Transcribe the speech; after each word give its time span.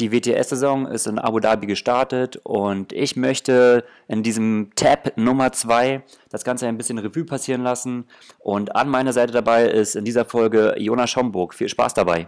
Die 0.00 0.10
WTS-Saison 0.10 0.86
ist 0.86 1.06
in 1.06 1.20
Abu 1.20 1.38
Dhabi 1.38 1.68
gestartet 1.68 2.40
und 2.42 2.92
ich 2.92 3.14
möchte 3.14 3.84
in 4.08 4.24
diesem 4.24 4.70
Tab 4.74 5.12
Nummer 5.16 5.52
2 5.52 6.02
das 6.30 6.42
Ganze 6.42 6.66
ein 6.66 6.76
bisschen 6.76 6.98
Revue 6.98 7.24
passieren 7.24 7.62
lassen. 7.62 8.06
Und 8.40 8.74
an 8.74 8.88
meiner 8.88 9.12
Seite 9.12 9.32
dabei 9.32 9.66
ist 9.66 9.94
in 9.94 10.04
dieser 10.04 10.24
Folge 10.24 10.74
Jonas 10.78 11.10
Schomburg. 11.10 11.54
Viel 11.54 11.68
Spaß 11.68 11.94
dabei! 11.94 12.26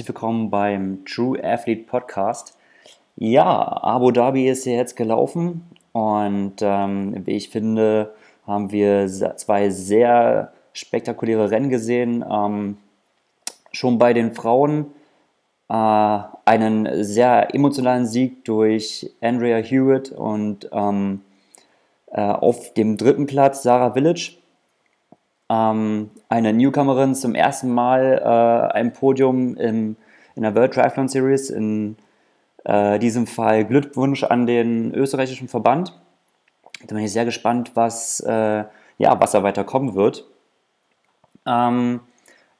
Herzlich 0.00 0.14
willkommen 0.14 0.48
beim 0.48 1.04
True 1.04 1.38
Athlete 1.44 1.82
Podcast. 1.82 2.56
Ja, 3.16 3.44
Abu 3.82 4.12
Dhabi 4.12 4.48
ist 4.48 4.64
ja 4.64 4.72
jetzt 4.72 4.96
gelaufen 4.96 5.66
und 5.92 6.54
ähm, 6.62 7.26
wie 7.26 7.32
ich 7.32 7.50
finde, 7.50 8.14
haben 8.46 8.72
wir 8.72 9.08
zwei 9.08 9.68
sehr 9.68 10.54
spektakuläre 10.72 11.50
Rennen 11.50 11.68
gesehen. 11.68 12.24
Ähm, 12.26 12.78
schon 13.72 13.98
bei 13.98 14.14
den 14.14 14.32
Frauen 14.32 14.86
äh, 15.68 15.74
einen 16.46 17.04
sehr 17.04 17.54
emotionalen 17.54 18.06
Sieg 18.06 18.46
durch 18.46 19.10
Andrea 19.20 19.58
Hewitt 19.58 20.12
und 20.12 20.66
ähm, 20.72 21.20
äh, 22.06 22.22
auf 22.22 22.72
dem 22.72 22.96
dritten 22.96 23.26
Platz 23.26 23.62
Sarah 23.62 23.92
Village 23.92 24.39
ähm, 25.50 26.10
eine 26.28 26.52
Newcomerin 26.52 27.14
zum 27.14 27.34
ersten 27.34 27.70
Mal 27.74 28.22
äh, 28.24 28.72
ein 28.74 28.92
Podium 28.92 29.56
im, 29.56 29.96
in 30.36 30.42
der 30.42 30.54
World 30.54 30.74
Triathlon 30.74 31.08
Series. 31.08 31.50
In 31.50 31.96
äh, 32.64 32.98
diesem 32.98 33.26
Fall 33.26 33.64
Glückwunsch 33.64 34.24
an 34.24 34.46
den 34.46 34.94
österreichischen 34.94 35.48
Verband. 35.48 35.98
Da 36.86 36.94
bin 36.94 37.04
ich 37.04 37.12
sehr 37.12 37.24
gespannt, 37.24 37.72
was, 37.74 38.20
äh, 38.20 38.64
ja, 38.98 39.20
was 39.20 39.32
da 39.32 39.42
weiter 39.42 39.64
kommen 39.64 39.94
wird. 39.94 40.26
Ähm, 41.46 42.00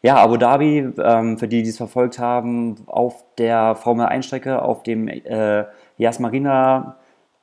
ja, 0.02 0.16
Abu 0.16 0.36
Dhabi, 0.36 0.92
ähm, 0.98 1.38
für 1.38 1.47
die, 1.47 1.62
die 1.62 1.69
es 1.69 1.77
verfolgt 1.77 2.19
haben, 2.19 2.77
auf 2.86 3.25
der 3.36 3.75
Formel 3.75 4.06
1-Strecke, 4.06 4.62
auf 4.62 4.82
dem 4.82 5.08
äh, 5.08 5.64
Yas 5.98 6.19
Marina 6.19 6.97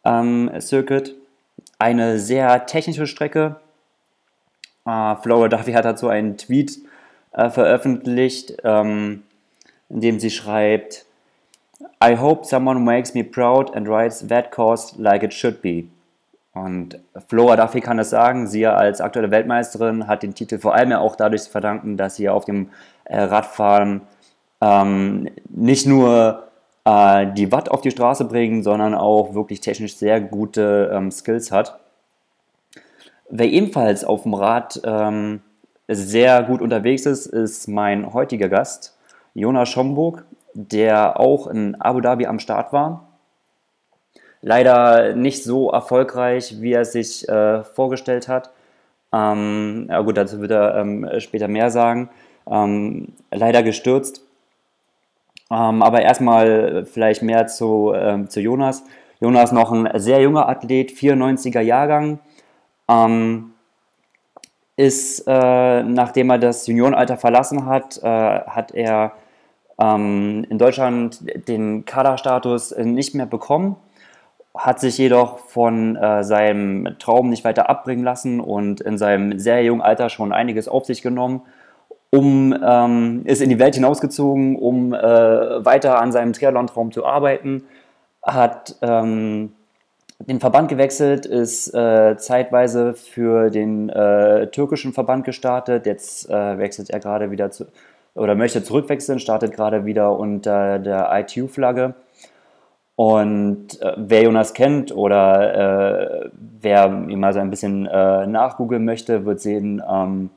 ähm, 0.03 0.51
Circuit. 0.59 1.15
Eine 1.79 2.17
sehr 2.17 2.65
technische 2.65 3.05
Strecke, 3.05 3.57
äh, 4.87 5.15
Flora 5.21 5.47
Duffy 5.47 5.73
hat 5.73 5.85
dazu 5.85 6.07
einen 6.07 6.37
Tweet 6.37 6.79
äh, 7.33 7.49
veröffentlicht, 7.49 8.57
ähm, 8.63 9.23
in 9.89 10.01
dem 10.01 10.19
sie 10.19 10.31
schreibt, 10.31 11.05
I 12.03 12.17
hope 12.17 12.45
someone 12.45 12.79
makes 12.79 13.13
me 13.13 13.23
proud 13.23 13.75
and 13.75 13.87
writes 13.87 14.25
that 14.27 14.51
course 14.51 14.95
like 14.97 15.23
it 15.23 15.33
should 15.33 15.61
be. 15.61 15.85
Und 16.53 16.99
Flora 17.27 17.55
Duffy 17.55 17.81
kann 17.81 17.97
das 17.97 18.09
sagen. 18.09 18.47
Sie 18.47 18.65
als 18.65 18.99
aktuelle 18.99 19.29
Weltmeisterin 19.29 20.07
hat 20.07 20.23
den 20.23 20.33
Titel 20.33 20.57
vor 20.57 20.73
allem 20.73 20.91
ja 20.91 20.99
auch 20.99 21.15
dadurch 21.15 21.43
zu 21.43 21.51
verdanken, 21.51 21.97
dass 21.97 22.15
sie 22.15 22.29
auf 22.29 22.45
dem 22.45 22.69
äh, 23.03 23.19
Radfahren 23.19 24.01
ähm, 24.61 25.29
nicht 25.49 25.85
nur 25.85 26.47
äh, 26.85 27.27
die 27.33 27.51
Watt 27.51 27.69
auf 27.69 27.81
die 27.81 27.91
Straße 27.91 28.25
bringen, 28.25 28.63
sondern 28.63 28.95
auch 28.95 29.35
wirklich 29.35 29.61
technisch 29.61 29.97
sehr 29.97 30.19
gute 30.19 30.91
ähm, 30.91 31.11
Skills 31.11 31.51
hat. 31.51 31.79
Wer 33.29 33.47
ebenfalls 33.47 34.03
auf 34.03 34.23
dem 34.23 34.33
Rad 34.33 34.81
ähm, 34.85 35.41
sehr 35.87 36.43
gut 36.43 36.61
unterwegs 36.61 37.05
ist, 37.05 37.27
ist 37.27 37.67
mein 37.67 38.13
heutiger 38.13 38.49
Gast, 38.49 38.97
Jonas 39.33 39.69
Schomburg, 39.69 40.25
der 40.53 41.19
auch 41.19 41.47
in 41.47 41.75
Abu 41.79 42.01
Dhabi 42.01 42.25
am 42.25 42.39
Start 42.39 42.73
war. 42.73 43.07
Leider 44.41 45.15
nicht 45.15 45.43
so 45.43 45.71
erfolgreich, 45.71 46.61
wie 46.61 46.73
er 46.73 46.85
sich 46.85 47.27
äh, 47.27 47.63
vorgestellt 47.63 48.27
hat. 48.27 48.51
Ähm, 49.11 49.87
ja 49.89 50.01
gut, 50.01 50.17
dazu 50.17 50.39
wird 50.41 50.51
er 50.51 50.75
ähm, 50.77 51.09
später 51.19 51.47
mehr 51.47 51.69
sagen. 51.69 52.09
Ähm, 52.49 53.13
leider 53.31 53.63
gestürzt. 53.63 54.21
Ähm, 55.49 55.81
aber 55.81 56.01
erstmal 56.01 56.85
vielleicht 56.85 57.23
mehr 57.23 57.47
zu, 57.47 57.93
ähm, 57.95 58.29
zu 58.29 58.41
Jonas. 58.41 58.83
Jonas 59.19 59.51
noch 59.51 59.71
ein 59.71 59.89
sehr 59.99 60.21
junger 60.21 60.47
Athlet, 60.47 60.91
94er 60.91 61.61
Jahrgang, 61.61 62.19
ähm, 62.89 63.53
ist, 64.75 65.23
äh, 65.27 65.83
nachdem 65.83 66.29
er 66.29 66.37
das 66.37 66.67
Juniorenalter 66.67 67.17
verlassen 67.17 67.65
hat, 67.65 67.97
äh, 68.01 68.07
hat 68.07 68.71
er 68.73 69.13
ähm, 69.79 70.45
in 70.49 70.57
Deutschland 70.57 71.19
den 71.47 71.85
Kaderstatus 71.85 72.75
nicht 72.77 73.15
mehr 73.15 73.25
bekommen, 73.25 73.75
hat 74.55 74.79
sich 74.79 74.97
jedoch 74.97 75.39
von 75.39 75.95
äh, 75.95 76.23
seinem 76.23 76.95
Traum 76.99 77.29
nicht 77.29 77.43
weiter 77.43 77.69
abbringen 77.69 78.03
lassen 78.03 78.39
und 78.39 78.81
in 78.81 78.97
seinem 78.97 79.39
sehr 79.39 79.63
jungen 79.63 79.81
Alter 79.81 80.09
schon 80.09 80.31
einiges 80.31 80.67
auf 80.67 80.85
sich 80.85 81.01
genommen, 81.01 81.41
um, 82.11 82.55
ähm, 82.63 83.21
ist 83.25 83.41
in 83.41 83.49
die 83.49 83.59
Welt 83.59 83.75
hinausgezogen, 83.75 84.55
um 84.55 84.93
äh, 84.93 85.65
weiter 85.65 85.99
an 86.01 86.11
seinem 86.11 86.33
Triathlon-Traum 86.33 86.91
zu 86.91 87.05
arbeiten, 87.05 87.63
hat 88.23 88.75
ähm, 88.81 89.53
den 90.19 90.39
Verband 90.39 90.69
gewechselt, 90.69 91.25
ist 91.25 91.73
äh, 91.73 92.17
zeitweise 92.17 92.93
für 92.93 93.49
den 93.49 93.89
äh, 93.89 94.47
türkischen 94.47 94.93
Verband 94.93 95.25
gestartet. 95.25 95.85
Jetzt 95.85 96.29
äh, 96.29 96.57
wechselt 96.57 96.89
er 96.89 96.99
gerade 96.99 97.29
wieder 97.29 97.51
zu, 97.51 97.67
oder 98.15 98.33
möchte 98.35 98.63
zurückwechseln, 98.63 99.19
startet 99.19 99.53
gerade 99.53 99.85
wieder 99.85 100.17
unter 100.17 100.79
der 100.79 101.09
ITU-Flagge. 101.11 101.93
Und 102.95 103.79
äh, 103.79 103.93
wer 103.95 104.23
Jonas 104.23 104.55
kennt 104.55 104.91
oder 104.95 106.23
äh, 106.25 106.29
wer 106.33 106.85
ihm 106.87 107.19
mal 107.19 107.31
so 107.31 107.39
ein 107.39 107.51
bisschen 107.51 107.85
äh, 107.85 108.25
nachgoogeln 108.25 108.83
möchte, 108.83 109.23
wird 109.23 109.39
sehen, 109.39 109.83
ähm, 109.87 110.31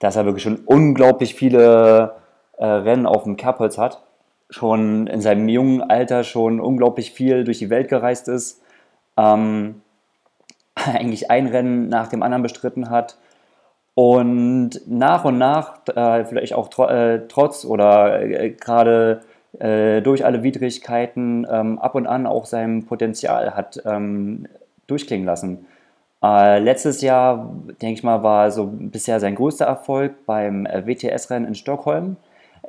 dass 0.00 0.16
er 0.16 0.24
wirklich 0.24 0.42
schon 0.42 0.56
unglaublich 0.66 1.34
viele 1.34 2.14
Rennen 2.62 3.06
auf 3.06 3.24
dem 3.24 3.38
Kerbholz 3.38 3.78
hat. 3.78 4.02
Schon 4.50 5.06
in 5.06 5.22
seinem 5.22 5.48
jungen 5.48 5.80
Alter 5.80 6.24
schon 6.24 6.60
unglaublich 6.60 7.12
viel 7.12 7.42
durch 7.42 7.58
die 7.58 7.70
Welt 7.70 7.88
gereist 7.88 8.28
ist 8.28 8.59
ähm, 9.16 9.82
eigentlich 10.74 11.30
ein 11.30 11.46
Rennen 11.46 11.88
nach 11.88 12.08
dem 12.08 12.22
anderen 12.22 12.42
bestritten 12.42 12.90
hat 12.90 13.16
und 13.94 14.80
nach 14.86 15.24
und 15.24 15.38
nach, 15.38 15.86
äh, 15.94 16.24
vielleicht 16.24 16.54
auch 16.54 16.68
tro 16.68 16.86
äh, 16.86 17.26
trotz 17.28 17.64
oder 17.64 18.22
äh, 18.22 18.50
gerade 18.50 19.20
äh, 19.58 20.00
durch 20.00 20.24
alle 20.24 20.42
Widrigkeiten, 20.42 21.46
ähm, 21.50 21.78
ab 21.78 21.94
und 21.94 22.06
an 22.06 22.26
auch 22.26 22.46
sein 22.46 22.86
Potenzial 22.86 23.54
hat 23.56 23.82
ähm, 23.84 24.46
durchklingen 24.86 25.26
lassen. 25.26 25.66
Äh, 26.22 26.60
letztes 26.60 27.02
Jahr, 27.02 27.52
denke 27.82 27.94
ich 27.94 28.02
mal, 28.02 28.22
war 28.22 28.50
so 28.50 28.70
bisher 28.72 29.20
sein 29.20 29.34
größter 29.34 29.66
Erfolg 29.66 30.24
beim 30.26 30.66
äh, 30.66 30.86
WTS-Rennen 30.86 31.48
in 31.48 31.54
Stockholm, 31.54 32.16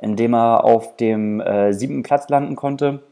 in 0.00 0.16
dem 0.16 0.34
er 0.34 0.64
auf 0.64 0.96
dem 0.96 1.42
siebten 1.70 2.02
Platz 2.02 2.28
landen 2.28 2.56
konnte 2.56 3.02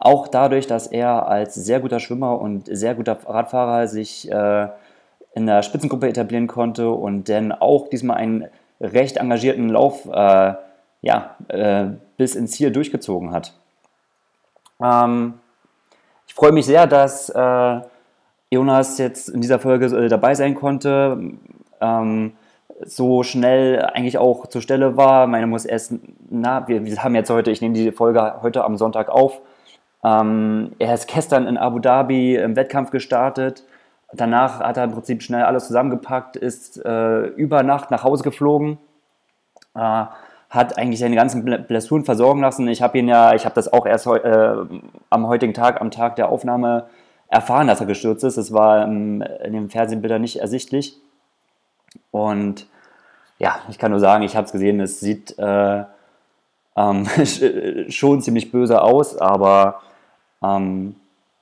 auch 0.00 0.28
dadurch, 0.28 0.66
dass 0.66 0.86
er 0.86 1.28
als 1.28 1.54
sehr 1.54 1.80
guter 1.80 2.00
Schwimmer 2.00 2.40
und 2.40 2.68
sehr 2.70 2.94
guter 2.94 3.18
Radfahrer 3.26 3.88
sich 3.88 4.30
äh, 4.30 4.68
in 5.34 5.46
der 5.46 5.62
Spitzengruppe 5.62 6.08
etablieren 6.08 6.46
konnte 6.46 6.90
und 6.90 7.28
dann 7.28 7.52
auch 7.52 7.88
diesmal 7.88 8.16
einen 8.16 8.46
recht 8.80 9.16
engagierten 9.16 9.68
Lauf 9.68 10.06
äh, 10.06 10.54
ja, 11.00 11.36
äh, 11.48 11.86
bis 12.16 12.34
ins 12.34 12.52
Ziel 12.52 12.70
durchgezogen 12.70 13.32
hat. 13.32 13.54
Ähm, 14.80 15.34
ich 16.26 16.34
freue 16.34 16.52
mich 16.52 16.66
sehr, 16.66 16.86
dass 16.86 17.28
äh, 17.30 17.80
Jonas 18.50 18.98
jetzt 18.98 19.28
in 19.28 19.40
dieser 19.40 19.58
Folge 19.58 19.86
äh, 19.86 20.08
dabei 20.08 20.34
sein 20.34 20.54
konnte. 20.54 21.18
Ähm, 21.80 22.32
so 22.84 23.22
schnell 23.24 23.82
eigentlich 23.82 24.18
auch 24.18 24.46
zur 24.46 24.62
Stelle 24.62 24.96
war. 24.96 25.26
Meine 25.26 25.46
muss 25.46 25.64
erst, 25.64 25.94
na, 26.30 26.66
wir, 26.68 26.84
wir 26.84 27.02
haben 27.02 27.14
jetzt 27.14 27.30
heute, 27.30 27.50
ich 27.50 27.60
nehme 27.60 27.74
die 27.74 27.90
Folge 27.90 28.34
heute 28.42 28.64
am 28.64 28.76
Sonntag 28.76 29.08
auf. 29.08 29.40
Ähm, 30.04 30.72
er 30.78 30.94
ist 30.94 31.08
gestern 31.08 31.46
in 31.46 31.56
Abu 31.56 31.78
Dhabi 31.78 32.36
im 32.36 32.56
Wettkampf 32.56 32.90
gestartet. 32.90 33.64
Danach 34.12 34.60
hat 34.60 34.76
er 34.76 34.84
im 34.84 34.92
Prinzip 34.92 35.22
schnell 35.22 35.42
alles 35.42 35.66
zusammengepackt, 35.66 36.36
ist 36.36 36.82
äh, 36.84 37.26
über 37.26 37.62
Nacht 37.62 37.90
nach 37.90 38.04
Hause 38.04 38.22
geflogen, 38.22 38.78
äh, 39.74 40.04
hat 40.50 40.78
eigentlich 40.78 41.00
seine 41.00 41.16
ganzen 41.16 41.44
Blessuren 41.66 42.04
versorgen 42.04 42.40
lassen. 42.40 42.68
Ich 42.68 42.80
habe 42.80 42.98
ihn 42.98 43.08
ja, 43.08 43.34
ich 43.34 43.44
habe 43.44 43.54
das 43.54 43.70
auch 43.70 43.84
erst 43.84 44.06
äh, 44.06 44.54
am 45.10 45.26
heutigen 45.26 45.52
Tag, 45.52 45.80
am 45.80 45.90
Tag 45.90 46.16
der 46.16 46.30
Aufnahme 46.30 46.86
erfahren, 47.28 47.66
dass 47.66 47.80
er 47.80 47.86
gestürzt 47.86 48.24
ist. 48.24 48.38
Das 48.38 48.52
war 48.52 48.82
ähm, 48.84 49.22
in 49.44 49.52
den 49.52 49.68
Fernsehbildern 49.68 50.22
nicht 50.22 50.36
ersichtlich. 50.36 50.96
Und 52.10 52.66
ja, 53.38 53.58
ich 53.68 53.78
kann 53.78 53.90
nur 53.90 54.00
sagen, 54.00 54.24
ich 54.24 54.36
habe 54.36 54.46
es 54.46 54.52
gesehen, 54.52 54.80
es 54.80 55.00
sieht 55.00 55.38
äh, 55.38 55.84
ähm, 56.76 57.06
schon 57.90 58.22
ziemlich 58.22 58.50
böse 58.50 58.80
aus, 58.80 59.18
aber 59.18 59.80
ähm, 60.42 60.96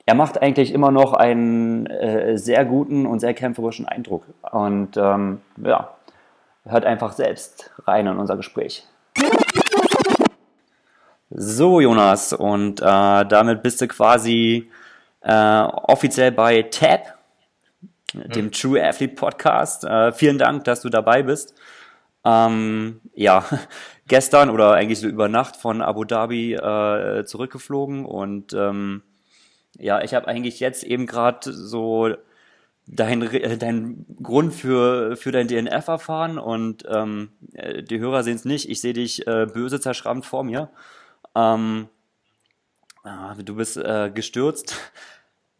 er 0.05 0.15
macht 0.15 0.41
eigentlich 0.41 0.73
immer 0.73 0.89
noch 0.89 1.13
einen 1.13 1.85
äh, 1.87 2.37
sehr 2.37 2.63
guten 2.63 3.05
und 3.05 3.19
sehr 3.19 3.33
kämpferischen 3.33 3.85
Eindruck. 3.85 4.23
Und 4.51 4.95
ähm, 4.95 5.41
ja, 5.61 5.95
hört 6.65 6.85
einfach 6.85 7.11
selbst 7.11 7.71
rein 7.85 8.07
in 8.07 8.17
unser 8.17 8.37
Gespräch. 8.37 8.85
So, 11.29 11.81
Jonas, 11.81 12.31
und 12.31 12.79
äh, 12.79 13.25
damit 13.25 13.61
bist 13.61 13.81
du 13.81 13.87
quasi 13.89 14.71
äh, 15.21 15.61
offiziell 15.61 16.31
bei 16.31 16.61
TAP, 16.61 17.13
dem 18.13 18.45
mhm. 18.45 18.51
True 18.53 18.81
Athlete 18.81 19.15
Podcast. 19.15 19.83
Äh, 19.83 20.13
vielen 20.13 20.37
Dank, 20.37 20.63
dass 20.63 20.81
du 20.81 20.89
dabei 20.89 21.23
bist. 21.23 21.53
Ähm, 22.23 23.01
ja, 23.13 23.43
gestern 24.07 24.49
oder 24.49 24.73
eigentlich 24.73 24.99
so 24.99 25.07
über 25.07 25.29
Nacht 25.29 25.55
von 25.57 25.81
Abu 25.81 26.03
Dhabi 26.03 26.53
äh, 26.53 27.25
zurückgeflogen 27.25 28.05
und 28.05 28.53
ähm, 28.53 29.03
ja, 29.77 30.01
ich 30.01 30.13
habe 30.13 30.27
eigentlich 30.27 30.59
jetzt 30.59 30.83
eben 30.83 31.05
gerade 31.05 31.51
so 31.53 32.15
dein, 32.87 33.29
dein 33.59 34.05
Grund 34.21 34.53
für, 34.53 35.15
für 35.17 35.31
dein 35.31 35.47
DNF 35.47 35.87
erfahren 35.87 36.37
und 36.39 36.83
ähm, 36.89 37.29
die 37.51 37.99
Hörer 37.99 38.23
sehen 38.23 38.35
es 38.35 38.45
nicht. 38.45 38.69
Ich 38.69 38.81
sehe 38.81 38.93
dich 38.93 39.27
äh, 39.27 39.45
böse 39.45 39.79
zerschrammt 39.79 40.25
vor 40.25 40.43
mir. 40.43 40.69
Ähm, 41.35 41.89
ah, 43.03 43.35
du 43.35 43.55
bist 43.55 43.77
äh, 43.77 44.09
gestürzt. 44.13 44.75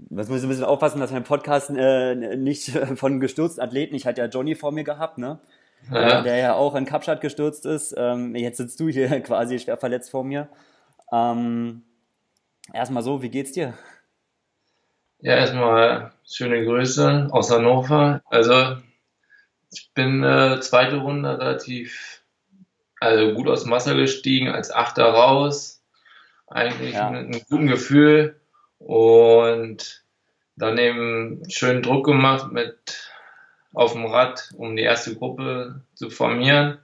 Jetzt 0.10 0.30
muss 0.30 0.40
ich 0.40 0.44
ein 0.44 0.50
bisschen 0.50 0.64
aufpassen, 0.64 1.00
dass 1.00 1.12
mein 1.12 1.24
Podcast 1.24 1.72
äh, 1.72 2.36
nicht 2.36 2.70
von 2.96 3.20
gestürzten 3.20 3.64
Athleten, 3.64 3.96
ich 3.96 4.06
hatte 4.06 4.22
ja 4.22 4.28
Johnny 4.28 4.56
vor 4.56 4.72
mir 4.72 4.84
gehabt, 4.84 5.18
ne? 5.18 5.40
Ja. 5.92 6.20
Äh, 6.20 6.24
der 6.24 6.38
ja 6.38 6.54
auch 6.54 6.76
in 6.76 6.86
Kapstadt 6.86 7.22
gestürzt 7.22 7.66
ist. 7.66 7.94
Ähm, 7.98 8.36
jetzt 8.36 8.58
sitzt 8.58 8.80
du 8.80 8.90
hier 8.90 9.20
quasi 9.22 9.60
schwer 9.60 9.78
verletzt 9.78 10.12
vor 10.12 10.24
mir. 10.24 10.50
Ähm, 11.12 11.84
erstmal 12.74 13.04
so, 13.04 13.22
wie 13.22 13.30
geht's 13.30 13.54
dir? 13.54 13.74
Ja, 15.20 15.36
erstmal 15.36 16.12
schöne 16.26 16.64
Grüße 16.64 17.30
aus 17.32 17.52
Hannover. 17.52 18.22
Also 18.26 18.78
ich 19.72 19.90
bin 19.94 20.24
äh, 20.24 20.60
zweite 20.60 20.98
Runde 20.98 21.40
relativ 21.40 22.18
also 23.00 23.34
gut 23.34 23.48
aus 23.48 23.64
dem 23.64 23.72
Wasser 23.72 23.96
gestiegen, 23.96 24.50
als 24.50 24.72
Achter 24.72 25.06
raus. 25.06 25.84
Eigentlich 26.48 26.94
ja. 26.94 27.10
mit 27.10 27.26
einem 27.26 27.42
guten 27.50 27.68
Gefühl 27.68 28.40
und 28.80 30.04
dann 30.56 30.78
eben 30.78 31.44
schön 31.50 31.82
Druck 31.82 32.06
gemacht 32.06 32.52
mit 32.52 33.07
auf 33.78 33.94
dem 33.94 34.06
Rad, 34.06 34.50
um 34.58 34.76
die 34.76 34.82
erste 34.82 35.16
Gruppe 35.16 35.82
zu 35.94 36.10
formieren. 36.10 36.80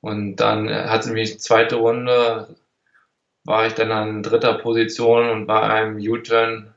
Und 0.00 0.36
dann 0.36 0.68
hatte 0.68 1.12
mich 1.12 1.38
zweite 1.40 1.76
Runde, 1.76 2.56
war 3.44 3.66
ich 3.66 3.74
dann 3.74 3.92
an 3.92 4.22
dritter 4.22 4.54
Position 4.54 5.28
und 5.28 5.46
bei 5.46 5.60
einem 5.60 5.96
U-Turn 5.96 6.72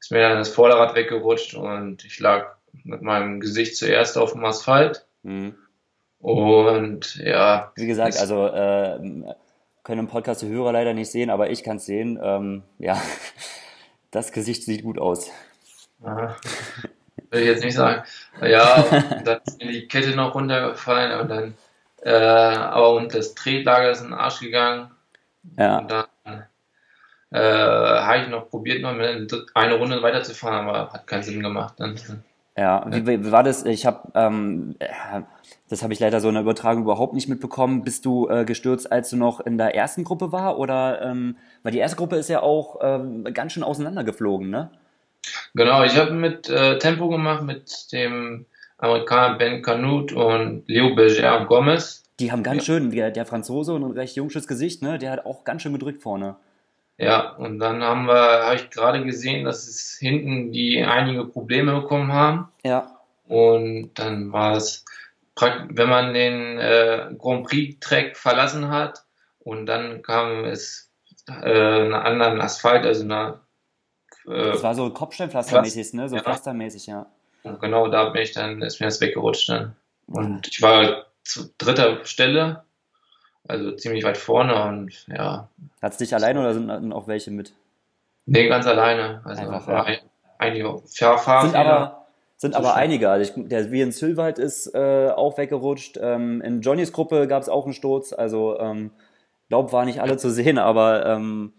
ist 0.00 0.10
mir 0.10 0.20
dann 0.20 0.38
das 0.38 0.48
Vorderrad 0.48 0.94
weggerutscht 0.94 1.54
und 1.54 2.02
ich 2.04 2.18
lag 2.18 2.56
mit 2.84 3.02
meinem 3.02 3.40
Gesicht 3.40 3.76
zuerst 3.76 4.16
auf 4.16 4.32
dem 4.32 4.44
Asphalt. 4.44 5.04
Mhm. 5.22 5.54
Und 6.18 7.16
ja. 7.16 7.72
Wie 7.76 7.86
gesagt, 7.86 8.18
also 8.18 8.46
äh, 8.46 9.34
können 9.84 10.00
im 10.00 10.08
Podcast 10.08 10.40
die 10.40 10.48
Hörer 10.48 10.72
leider 10.72 10.94
nicht 10.94 11.10
sehen, 11.10 11.28
aber 11.28 11.50
ich 11.50 11.62
kann 11.62 11.76
es 11.76 11.84
sehen. 11.84 12.18
Ähm, 12.22 12.62
ja, 12.78 12.98
das 14.10 14.32
Gesicht 14.32 14.64
sieht 14.64 14.82
gut 14.82 14.98
aus. 14.98 15.30
Aha. 16.02 16.36
Will 17.30 17.42
ich 17.42 17.46
jetzt 17.46 17.64
nicht 17.64 17.74
sagen. 17.74 18.02
Ja, 18.40 18.84
dann 19.24 19.40
ist 19.46 19.62
mir 19.62 19.72
die 19.72 19.88
Kette 19.88 20.16
noch 20.16 20.34
runtergefallen 20.34 21.20
und 21.20 21.28
dann, 21.28 21.54
äh, 22.02 22.10
aber 22.10 22.94
und 22.94 23.14
das 23.14 23.34
Tretlager 23.34 23.90
ist 23.90 24.00
in 24.00 24.08
den 24.08 24.14
Arsch 24.14 24.40
gegangen. 24.40 24.90
Ja. 25.58 25.78
Und 25.78 25.90
dann 25.90 26.06
äh, 27.30 27.38
habe 27.40 28.18
ich 28.22 28.28
noch 28.28 28.48
probiert, 28.48 28.82
noch 28.82 28.94
eine 29.54 29.74
Runde 29.74 30.02
weiterzufahren, 30.02 30.68
aber 30.68 30.92
hat 30.92 31.06
keinen 31.06 31.22
Sinn 31.22 31.42
gemacht. 31.42 31.74
Dann, 31.78 31.96
ja, 32.56 32.84
wie, 32.88 33.06
wie 33.06 33.30
war 33.30 33.42
das? 33.42 33.64
Ich 33.64 33.86
habe, 33.86 34.08
ähm, 34.14 34.74
das 35.68 35.82
habe 35.82 35.92
ich 35.92 36.00
leider 36.00 36.20
so 36.20 36.28
in 36.28 36.34
der 36.34 36.42
Übertragung 36.42 36.82
überhaupt 36.82 37.14
nicht 37.14 37.28
mitbekommen. 37.28 37.84
Bist 37.84 38.04
du 38.04 38.28
äh, 38.28 38.44
gestürzt, 38.44 38.90
als 38.90 39.10
du 39.10 39.16
noch 39.16 39.40
in 39.40 39.58
der 39.58 39.74
ersten 39.74 40.04
Gruppe 40.04 40.32
war? 40.32 40.58
Oder, 40.58 41.02
ähm, 41.02 41.36
weil 41.62 41.72
die 41.72 41.78
erste 41.78 41.96
Gruppe 41.96 42.16
ist 42.16 42.28
ja 42.28 42.42
auch 42.42 42.78
ähm, 42.82 43.24
ganz 43.32 43.52
schön 43.52 43.62
auseinandergeflogen, 43.62 44.50
ne? 44.50 44.70
Genau, 45.54 45.84
ich 45.84 45.96
habe 45.96 46.12
mit 46.12 46.48
äh, 46.48 46.78
Tempo 46.78 47.08
gemacht 47.08 47.42
mit 47.42 47.92
dem 47.92 48.46
Amerikaner 48.78 49.36
Ben 49.36 49.62
Canute 49.62 50.14
und 50.16 50.68
Leo 50.68 50.94
Berger 50.94 51.44
Gomez. 51.46 52.04
Die 52.20 52.32
haben 52.32 52.42
ganz 52.42 52.66
ja. 52.66 52.74
schön, 52.74 52.90
der, 52.90 53.10
der 53.10 53.26
Franzose 53.26 53.72
und 53.74 53.84
ein 53.84 53.92
recht 53.92 54.16
jungsches 54.16 54.46
Gesicht, 54.48 54.82
ne? 54.82 54.98
Der 54.98 55.12
hat 55.12 55.26
auch 55.26 55.44
ganz 55.44 55.62
schön 55.62 55.72
gedrückt 55.72 56.02
vorne. 56.02 56.36
Ja, 56.96 57.30
und 57.36 57.60
dann 57.60 57.82
haben 57.82 58.06
wir, 58.06 58.44
habe 58.44 58.56
ich 58.56 58.70
gerade 58.70 59.04
gesehen, 59.04 59.44
dass 59.44 59.68
es 59.68 59.96
hinten 60.00 60.50
die 60.50 60.82
einige 60.82 61.24
Probleme 61.26 61.80
bekommen 61.80 62.12
haben. 62.12 62.48
Ja. 62.64 62.98
Und 63.28 63.92
dann 63.94 64.32
war 64.32 64.56
es, 64.56 64.84
wenn 65.36 65.88
man 65.88 66.12
den 66.12 66.58
äh, 66.58 67.10
Grand 67.16 67.46
Prix-Track 67.46 68.16
verlassen 68.16 68.68
hat 68.70 69.04
und 69.38 69.66
dann 69.66 70.02
kam 70.02 70.44
es 70.44 70.90
äh, 71.28 71.32
einen 71.32 71.94
anderen 71.94 72.40
Asphalt, 72.40 72.84
also 72.84 73.04
eine 73.04 73.40
äh, 74.28 74.52
das 74.52 74.62
war 74.62 74.74
so 74.74 74.90
Kopfsteinpflastermäßig, 74.90 75.94
ne? 75.94 76.08
So 76.08 76.16
ja. 76.16 76.22
pflastermäßig, 76.22 76.86
ja. 76.86 77.06
Und 77.42 77.60
genau 77.60 77.88
da 77.88 78.10
bin 78.10 78.22
ich 78.22 78.32
dann, 78.32 78.62
ist 78.62 78.80
mir 78.80 78.86
das 78.86 79.00
weggerutscht 79.00 79.48
dann. 79.48 79.76
Und 80.06 80.48
ich 80.48 80.60
war 80.62 81.06
zu 81.22 81.50
dritter 81.58 82.04
Stelle 82.04 82.64
also 83.48 83.72
ziemlich 83.72 84.04
weit 84.04 84.18
vorne 84.18 84.64
und 84.64 85.06
ja. 85.08 85.48
Hat 85.80 85.92
es 85.92 85.98
dich 85.98 86.14
alleine 86.14 86.40
oder 86.40 86.54
sind 86.54 86.92
auch 86.92 87.08
welche 87.08 87.30
mit? 87.30 87.54
Nee, 88.26 88.46
ganz 88.46 88.66
alleine. 88.66 89.22
Also 89.24 89.42
Einfach, 89.42 89.66
ja. 89.68 89.82
ein, 89.84 89.98
einige 90.38 90.78
Fahrer. 90.86 91.42
Sind 91.42 91.56
aber, 91.56 92.06
sind 92.36 92.54
aber 92.54 92.74
einige. 92.74 93.08
Also 93.08 93.32
ich, 93.32 93.48
der 93.48 93.72
in 93.72 93.92
Silverheit 93.92 94.38
ist 94.38 94.74
äh, 94.74 95.08
auch 95.08 95.38
weggerutscht. 95.38 95.98
Ähm, 96.00 96.42
in 96.42 96.60
Johnnys 96.60 96.92
Gruppe 96.92 97.26
gab 97.26 97.42
es 97.42 97.48
auch 97.48 97.64
einen 97.64 97.72
Sturz. 97.72 98.12
Also 98.12 98.60
ähm, 98.60 98.90
glaube, 99.48 99.72
war 99.72 99.86
nicht 99.86 100.02
alle 100.02 100.18
zu 100.18 100.30
sehen, 100.30 100.58
aber 100.58 101.06
ähm, 101.06 101.54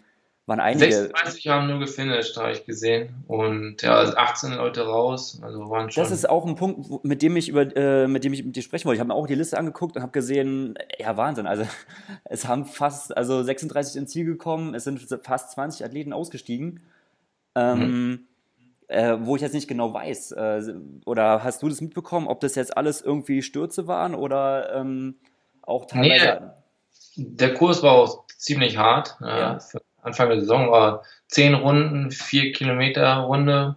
waren 0.49 0.59
einige. 0.59 0.91
26 0.91 1.47
haben 1.47 1.67
nur 1.67 1.79
gefinisht, 1.79 2.35
habe 2.35 2.51
ich 2.51 2.65
gesehen. 2.65 3.23
Und 3.27 3.81
ja, 3.81 3.95
also 3.95 4.15
18 4.17 4.53
Leute 4.53 4.85
raus. 4.85 5.39
Also 5.41 5.69
waren 5.69 5.91
schon. 5.91 6.03
Das 6.03 6.11
ist 6.11 6.27
auch 6.27 6.45
ein 6.45 6.55
Punkt, 6.55 7.05
mit 7.05 7.21
dem 7.21 7.37
ich 7.37 7.47
über, 7.47 7.75
äh, 7.77 8.07
mit 8.07 8.23
dem 8.23 8.33
ich 8.33 8.43
mit 8.43 8.55
dir 8.55 8.63
sprechen 8.63 8.85
wollte. 8.85 8.95
Ich 8.95 8.99
habe 8.99 9.09
mir 9.09 9.13
auch 9.13 9.27
die 9.27 9.35
Liste 9.35 9.57
angeguckt 9.57 9.95
und 9.95 10.01
habe 10.01 10.11
gesehen, 10.11 10.77
ja 10.97 11.15
Wahnsinn. 11.15 11.47
Also 11.47 11.63
es 12.25 12.47
haben 12.47 12.65
fast, 12.65 13.15
also 13.15 13.41
36 13.41 13.95
ins 13.95 14.11
Ziel 14.11 14.25
gekommen. 14.25 14.73
Es 14.73 14.83
sind 14.83 14.99
fast 15.23 15.51
20 15.51 15.85
Athleten 15.85 16.11
ausgestiegen. 16.11 16.81
Ähm, 17.55 17.79
mhm. 17.79 18.27
äh, 18.87 19.17
wo 19.21 19.35
ich 19.35 19.41
jetzt 19.41 19.53
nicht 19.53 19.67
genau 19.67 19.93
weiß. 19.93 20.31
Äh, 20.31 20.73
oder 21.05 21.43
hast 21.43 21.61
du 21.61 21.69
das 21.69 21.79
mitbekommen, 21.79 22.27
ob 22.27 22.39
das 22.41 22.55
jetzt 22.55 22.75
alles 22.75 23.01
irgendwie 23.01 23.43
Stürze 23.43 23.87
waren 23.87 24.15
oder 24.15 24.75
ähm, 24.75 25.15
auch 25.61 25.85
teilweise. 25.85 26.53
Nee, 27.15 27.25
der 27.37 27.53
Kurs 27.53 27.83
war 27.83 27.93
auch 27.93 28.25
ziemlich 28.37 28.77
hart. 28.77 29.17
Ja. 29.21 29.59
Für 29.59 29.81
Anfang 30.01 30.29
der 30.29 30.39
Saison 30.39 30.71
war 30.71 31.03
zehn 31.27 31.53
Runden, 31.53 32.11
vier 32.11 32.51
Kilometer 32.51 33.15
Runde 33.17 33.75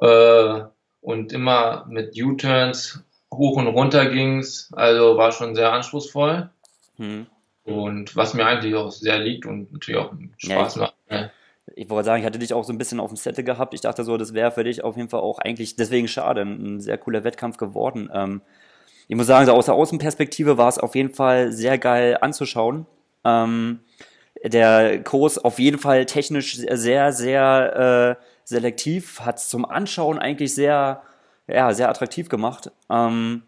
äh, 0.00 0.60
und 1.00 1.32
immer 1.32 1.86
mit 1.88 2.16
U-Turns 2.20 3.04
hoch 3.32 3.56
und 3.56 3.66
runter 3.66 4.06
ging's. 4.06 4.70
Also 4.72 5.16
war 5.16 5.32
schon 5.32 5.54
sehr 5.54 5.72
anspruchsvoll. 5.72 6.50
Hm. 6.96 7.26
Und 7.64 8.16
was 8.16 8.34
mir 8.34 8.44
eigentlich 8.46 8.74
auch 8.74 8.90
sehr 8.90 9.18
liegt 9.18 9.46
und 9.46 9.72
natürlich 9.72 10.00
auch 10.00 10.12
Spaß 10.38 10.76
ja, 10.76 10.80
macht. 10.82 10.94
Ne? 11.10 11.30
Ich 11.74 11.88
wollte 11.88 12.06
sagen, 12.06 12.20
ich 12.20 12.26
hatte 12.26 12.38
dich 12.38 12.52
auch 12.52 12.64
so 12.64 12.72
ein 12.72 12.78
bisschen 12.78 13.00
auf 13.00 13.10
dem 13.10 13.16
Sette 13.16 13.44
gehabt. 13.44 13.72
Ich 13.72 13.80
dachte 13.80 14.04
so, 14.04 14.16
das 14.16 14.34
wäre 14.34 14.50
für 14.50 14.64
dich 14.64 14.82
auf 14.82 14.96
jeden 14.96 15.08
Fall 15.08 15.20
auch 15.20 15.38
eigentlich 15.38 15.76
deswegen 15.76 16.08
schade. 16.08 16.42
Ein 16.42 16.80
sehr 16.80 16.98
cooler 16.98 17.24
Wettkampf 17.24 17.56
geworden. 17.56 18.10
Ähm, 18.12 18.42
ich 19.08 19.16
muss 19.16 19.26
sagen, 19.26 19.46
so 19.46 19.52
aus 19.52 19.66
der 19.66 19.74
Außenperspektive 19.74 20.58
war 20.58 20.68
es 20.68 20.78
auf 20.78 20.94
jeden 20.94 21.14
Fall 21.14 21.52
sehr 21.52 21.78
geil 21.78 22.18
anzuschauen. 22.20 22.86
Ähm, 23.24 23.80
der 24.44 25.02
Kurs 25.02 25.38
auf 25.38 25.58
jeden 25.58 25.78
Fall 25.78 26.06
technisch 26.06 26.56
sehr, 26.56 27.12
sehr 27.12 28.18
äh, 28.18 28.24
selektiv, 28.44 29.20
hat 29.20 29.38
es 29.38 29.48
zum 29.48 29.64
Anschauen 29.64 30.18
eigentlich 30.18 30.54
sehr, 30.54 31.02
ja, 31.46 31.72
sehr 31.72 31.88
attraktiv 31.88 32.28
gemacht. 32.28 32.70
Ähm, 32.90 33.42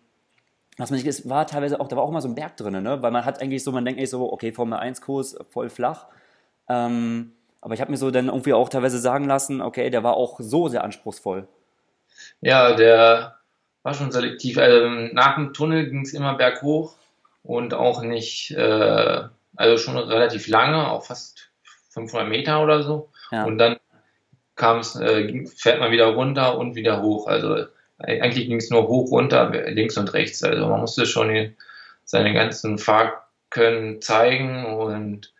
was 0.77 0.91
man 0.91 0.99
nicht, 0.99 1.07
es 1.07 1.29
war 1.29 1.47
teilweise 1.47 1.81
auch, 1.81 1.89
da 1.89 1.97
war 1.97 2.03
auch 2.03 2.11
mal 2.11 2.21
so 2.21 2.29
ein 2.29 2.35
Berg 2.35 2.57
drin, 2.57 2.83
ne? 2.83 3.03
weil 3.03 3.11
man 3.11 3.25
hat 3.25 3.41
eigentlich 3.41 3.63
so, 3.63 3.71
man 3.73 3.85
denkt 3.85 3.99
eigentlich 3.99 4.11
so, 4.11 4.33
okay, 4.33 4.53
Formel 4.53 4.79
1 4.79 5.01
Kurs 5.01 5.37
voll 5.51 5.69
flach. 5.69 6.07
Ähm, 6.69 7.33
aber 7.61 7.75
ich 7.75 7.81
habe 7.81 7.91
mir 7.91 7.97
so 7.97 8.11
dann 8.11 8.27
irgendwie 8.27 8.53
auch 8.53 8.69
teilweise 8.69 8.99
sagen 8.99 9.27
lassen, 9.27 9.63
okay, 9.63 9.89
der 9.91 10.03
war 10.03 10.17
auch 10.17 10.39
so 10.41 10.69
sehr 10.69 10.85
anspruchsvoll. 10.85 11.47
Ja, 12.41 12.75
der 12.75 13.37
war 13.83 13.95
schon 13.95 14.11
selektiv. 14.11 14.59
Also 14.59 14.89
nach 15.13 15.37
dem 15.37 15.53
Tunnel 15.53 15.91
ging 15.91 16.03
es 16.03 16.13
immer 16.13 16.35
berghoch 16.35 16.95
und 17.43 17.73
auch 17.73 18.03
nicht, 18.03 18.51
äh, 18.51 19.23
also 19.57 19.77
schon 19.79 19.97
relativ 19.97 20.49
lange, 20.49 20.91
auch 20.91 21.05
fast 21.05 21.51
500 21.91 22.29
Meter 22.29 22.63
oder 22.63 22.83
so. 22.83 23.11
Ja. 23.31 23.45
Und 23.45 23.59
dann 23.59 23.77
kam 24.57 24.79
es, 24.79 24.97
äh, 24.97 25.47
fährt 25.47 25.81
man 25.81 25.93
wieder 25.93 26.07
runter 26.07 26.59
und 26.59 26.75
wieder 26.75 27.03
hoch. 27.03 27.27
Also 27.27 27.67
eigentlich 27.99 28.49
ging 28.49 28.59
es 28.59 28.71
nur 28.71 28.89
hoch, 28.89 29.11
runter, 29.11 29.51
links 29.51 29.97
und 29.97 30.13
rechts. 30.13 30.43
Also 30.43 30.67
man 30.67 30.81
musste 30.81 31.07
schon 31.07 31.55
seine 32.05 32.35
ganzen 32.35 32.79
Fahrkönnen 32.79 34.01
zeigen 34.01 34.67
und 34.67 35.33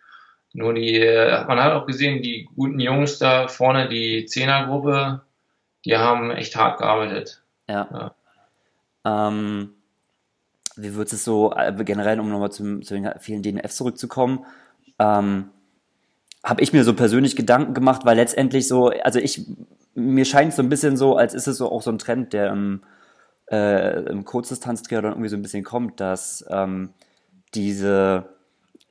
nur 0.53 0.73
die, 0.73 1.01
man 1.49 1.63
hat 1.63 1.73
auch 1.73 1.87
gesehen, 1.87 2.23
die 2.23 2.49
guten 2.55 2.79
Jungs 2.79 3.19
da 3.19 3.49
vorne, 3.49 3.89
die 3.89 4.25
Zehnergruppe, 4.27 5.23
die 5.85 5.97
haben 5.97 6.31
echt 6.31 6.55
hart 6.55 6.79
gearbeitet. 6.79 7.43
Ja. 7.69 8.15
ja. 9.05 9.29
Ähm, 9.29 9.74
wie 10.77 10.91
du 10.91 11.03
es 11.03 11.25
so 11.25 11.53
äh, 11.53 11.73
generell, 11.85 12.21
um 12.21 12.31
nochmal 12.31 12.53
zu, 12.53 12.81
zu 12.81 12.95
den 12.95 13.11
vielen 13.19 13.43
DNF 13.43 13.73
zurückzukommen, 13.73 14.45
ähm, 14.99 15.51
habe 16.43 16.63
ich 16.63 16.73
mir 16.73 16.85
so 16.85 16.95
persönlich 16.95 17.37
Gedanken 17.37 17.75
gemacht, 17.75 18.05
weil 18.05 18.17
letztendlich 18.17 18.69
so, 18.69 18.89
also 18.89 19.19
ich, 19.19 19.47
mir 19.95 20.25
scheint 20.25 20.51
es 20.51 20.57
so 20.57 20.63
ein 20.63 20.69
bisschen 20.69 20.97
so, 20.97 21.17
als 21.17 21.35
ist 21.35 21.47
es 21.47 21.57
so 21.57 21.71
auch 21.71 21.83
so 21.83 21.91
ein 21.91 21.99
Trend, 21.99 22.33
der 22.33 22.51
im, 22.51 22.83
äh, 23.51 24.03
im 24.05 24.25
Kurzdistanztriathlon 24.25 25.13
irgendwie 25.13 25.31
so 25.31 25.37
ein 25.37 25.43
bisschen 25.43 25.65
kommt, 25.65 26.01
dass 26.01 26.45
ähm, 26.51 26.91
diese, 27.55 28.29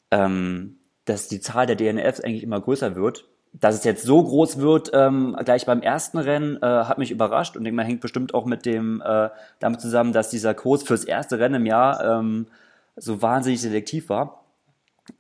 ähm, 0.10 0.78
dass 1.06 1.28
die 1.28 1.42
Zahl 1.42 1.68
der 1.68 1.76
DNFs 1.76 2.22
eigentlich 2.22 2.44
immer 2.44 2.62
größer 2.62 2.96
wird. 2.96 3.26
Dass 3.54 3.76
es 3.76 3.84
jetzt 3.84 4.04
so 4.04 4.24
groß 4.24 4.58
wird, 4.58 4.92
ähm, 4.94 5.38
gleich 5.46 5.66
beim 5.66 5.82
ersten 5.82 6.18
Rennen, 6.18 6.58
äh, 6.58 6.66
hat 6.66 6.98
mich 6.98 7.12
überrascht 7.12 7.56
und 7.56 7.64
denke 7.64 7.76
mal, 7.76 7.86
hängt 7.86 8.02
bestimmt 8.02 8.34
auch 8.34 8.46
mit 8.46 8.66
dem, 8.66 9.02
äh, 9.06 9.30
damit 9.60 9.80
zusammen, 9.80 10.12
dass 10.12 10.30
dieser 10.30 10.54
Kurs 10.56 10.84
fürs 10.84 11.04
erste 11.04 11.38
Rennen 11.38 11.56
im 11.56 11.66
Jahr 11.68 12.04
ähm, 12.04 12.48
so 12.96 13.22
wahnsinnig 13.22 13.62
selektiv 13.62 14.10
war. 14.10 14.44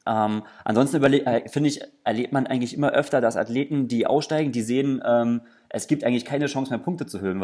Ähm, 0.05 0.43
ansonsten 0.63 1.03
äh, 1.03 1.49
finde 1.49 1.69
ich, 1.69 1.81
erlebt 2.03 2.31
man 2.31 2.47
eigentlich 2.47 2.73
immer 2.73 2.91
öfter, 2.91 3.21
dass 3.21 3.37
Athleten, 3.37 3.87
die 3.87 4.07
aussteigen, 4.07 4.51
die 4.51 4.61
sehen, 4.61 5.01
ähm, 5.05 5.41
es 5.69 5.87
gibt 5.87 6.03
eigentlich 6.03 6.25
keine 6.25 6.45
Chance 6.45 6.71
mehr, 6.71 6.79
Punkte 6.79 7.05
zu, 7.05 7.19
hören, 7.19 7.41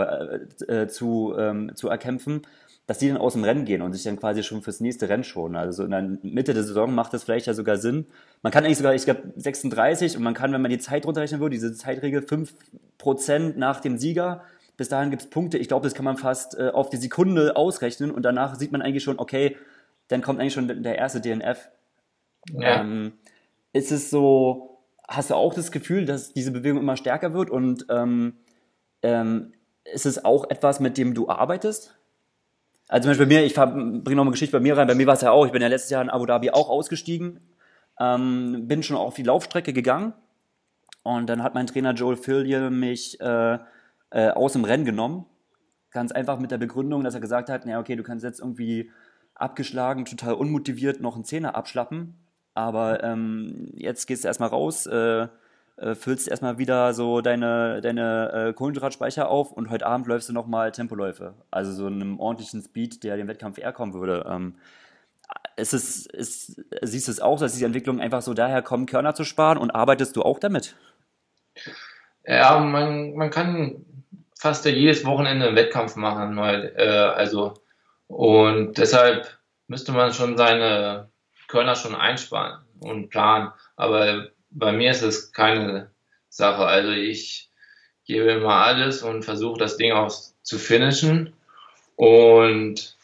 äh, 0.67 0.87
zu, 0.87 1.35
ähm, 1.37 1.75
zu 1.75 1.89
erkämpfen, 1.89 2.43
dass 2.89 2.97
die 2.97 3.07
dann 3.07 3.17
aus 3.17 3.33
dem 3.33 3.43
Rennen 3.43 3.65
gehen 3.65 3.83
und 3.83 3.93
sich 3.93 4.01
dann 4.01 4.17
quasi 4.17 4.41
schon 4.41 4.63
fürs 4.63 4.79
nächste 4.79 5.09
Rennen 5.09 5.23
schonen. 5.23 5.55
Also 5.55 5.83
in 5.83 5.91
der 5.91 6.01
Mitte 6.23 6.55
der 6.55 6.63
Saison 6.63 6.91
macht 6.91 7.13
das 7.13 7.23
vielleicht 7.23 7.45
ja 7.45 7.53
sogar 7.53 7.77
Sinn. 7.77 8.07
Man 8.41 8.51
kann 8.51 8.65
eigentlich 8.65 8.79
sogar, 8.79 8.95
ich 8.95 9.05
glaube, 9.05 9.31
36 9.35 10.17
und 10.17 10.23
man 10.23 10.33
kann, 10.33 10.51
wenn 10.53 10.61
man 10.63 10.71
die 10.71 10.79
Zeit 10.79 11.05
runterrechnen 11.05 11.39
würde, 11.39 11.53
diese 11.53 11.71
Zeitregel 11.75 12.23
5% 12.23 13.57
nach 13.57 13.79
dem 13.79 13.99
Sieger, 13.99 14.43
bis 14.75 14.89
dahin 14.89 15.11
gibt 15.11 15.21
es 15.21 15.29
Punkte. 15.29 15.59
Ich 15.59 15.67
glaube, 15.67 15.83
das 15.83 15.93
kann 15.93 16.03
man 16.03 16.17
fast 16.17 16.57
äh, 16.57 16.69
auf 16.69 16.89
die 16.89 16.97
Sekunde 16.97 17.55
ausrechnen 17.55 18.09
und 18.09 18.23
danach 18.23 18.55
sieht 18.55 18.71
man 18.71 18.81
eigentlich 18.81 19.03
schon, 19.03 19.19
okay, 19.19 19.55
dann 20.07 20.23
kommt 20.23 20.39
eigentlich 20.39 20.53
schon 20.53 20.81
der 20.81 20.97
erste 20.97 21.21
DNF. 21.21 21.69
Ja. 22.53 22.81
Ähm, 22.81 23.13
ist 23.71 23.91
es 23.91 24.09
so, 24.09 24.79
hast 25.07 25.29
du 25.29 25.35
auch 25.35 25.53
das 25.53 25.71
Gefühl, 25.71 26.05
dass 26.05 26.33
diese 26.33 26.49
Bewegung 26.49 26.79
immer 26.79 26.97
stärker 26.97 27.35
wird 27.35 27.51
und 27.51 27.85
ähm, 27.91 28.37
ähm, 29.03 29.53
ist 29.83 30.07
es 30.07 30.25
auch 30.25 30.49
etwas, 30.49 30.79
mit 30.79 30.97
dem 30.97 31.13
du 31.13 31.29
arbeitest? 31.29 31.98
Also 32.89 33.03
zum 33.03 33.11
Beispiel 33.11 33.27
bei 33.27 33.35
mir, 33.35 33.45
ich 33.45 33.53
bringe 33.53 34.15
noch 34.15 34.23
eine 34.23 34.31
Geschichte 34.31 34.57
bei 34.57 34.61
mir 34.61 34.75
rein, 34.75 34.87
bei 34.87 34.95
mir 34.95 35.05
war 35.05 35.13
es 35.13 35.21
ja 35.21 35.31
auch, 35.31 35.45
ich 35.45 35.51
bin 35.51 35.61
ja 35.61 35.67
letztes 35.67 35.91
Jahr 35.91 36.01
in 36.01 36.09
Abu 36.09 36.25
Dhabi 36.25 36.49
auch 36.49 36.69
ausgestiegen, 36.69 37.39
ähm, 37.99 38.67
bin 38.67 38.81
schon 38.81 38.97
auf 38.97 39.13
die 39.13 39.23
Laufstrecke 39.23 39.73
gegangen. 39.73 40.13
Und 41.03 41.27
dann 41.27 41.43
hat 41.43 41.53
mein 41.53 41.67
Trainer 41.67 41.93
Joel 41.93 42.17
Fillier 42.17 42.71
mich 42.71 43.21
äh, 43.21 43.59
äh, 44.09 44.29
aus 44.31 44.53
dem 44.53 44.65
Rennen 44.65 44.85
genommen. 44.85 45.27
Ganz 45.91 46.11
einfach 46.11 46.39
mit 46.39 46.49
der 46.49 46.57
Begründung, 46.57 47.03
dass 47.03 47.13
er 47.13 47.21
gesagt 47.21 47.49
hat, 47.49 47.65
na 47.65 47.79
okay, 47.79 47.95
du 47.95 48.03
kannst 48.03 48.25
jetzt 48.25 48.39
irgendwie 48.39 48.91
abgeschlagen, 49.35 50.05
total 50.05 50.33
unmotiviert 50.33 50.99
noch 50.99 51.15
einen 51.15 51.25
Zehner 51.25 51.55
abschlappen. 51.55 52.15
Aber 52.55 53.03
ähm, 53.03 53.69
jetzt 53.75 54.07
gehst 54.07 54.23
du 54.23 54.27
erstmal 54.27 54.49
raus, 54.49 54.87
äh, 54.87 55.27
äh, 55.79 55.95
füllst 55.95 56.27
erstmal 56.27 56.57
wieder 56.57 56.93
so 56.93 57.21
deine, 57.21 57.81
deine 57.81 58.49
äh, 58.49 58.53
Kohlenhydratspeicher 58.53 59.29
auf 59.29 59.51
und 59.51 59.69
heute 59.69 59.85
Abend 59.85 60.07
läufst 60.07 60.29
du 60.29 60.33
nochmal 60.33 60.71
Tempoläufe. 60.71 61.33
Also 61.51 61.71
so 61.71 61.85
einem 61.87 62.19
ordentlichen 62.19 62.61
Speed, 62.61 63.03
der 63.03 63.17
dem 63.17 63.27
Wettkampf 63.27 63.57
eher 63.57 63.73
kommen 63.73 63.93
würde. 63.93 64.25
Ähm, 64.29 64.55
es, 65.55 65.73
ist, 65.73 66.09
siehst 66.81 67.07
du 67.07 67.11
es 67.11 67.19
auch, 67.19 67.39
dass 67.39 67.53
diese 67.53 67.65
Entwicklung 67.65 67.99
einfach 67.99 68.21
so 68.21 68.33
daher 68.33 68.61
kommen, 68.61 68.85
Körner 68.85 69.13
zu 69.13 69.23
sparen 69.23 69.57
und 69.57 69.71
arbeitest 69.71 70.15
du 70.15 70.23
auch 70.23 70.39
damit? 70.39 70.75
Ja, 72.25 72.59
man, 72.59 73.13
man 73.15 73.29
kann 73.29 73.85
fast 74.37 74.65
jedes 74.65 75.05
Wochenende 75.05 75.47
einen 75.47 75.55
Wettkampf 75.55 75.95
machen, 75.95 76.37
äh, 76.37 76.83
also 76.83 77.53
und 78.07 78.77
deshalb 78.77 79.39
müsste 79.67 79.91
man 79.91 80.13
schon 80.13 80.35
seine 80.35 81.09
Körner 81.47 81.75
schon 81.75 81.95
einsparen 81.95 82.63
und 82.79 83.09
planen. 83.09 83.51
Aber 83.75 84.29
bei 84.49 84.71
mir 84.71 84.91
ist 84.91 85.01
es 85.01 85.31
keine 85.31 85.91
Sache. 86.29 86.65
Also 86.65 86.91
ich 86.91 87.49
gebe 88.05 88.31
immer 88.31 88.55
alles 88.55 89.03
und 89.03 89.23
versuche 89.23 89.59
das 89.59 89.77
Ding 89.77 89.91
auch 89.91 90.11
zu 90.41 90.57
finishen. 90.57 91.33
Und 91.95 92.95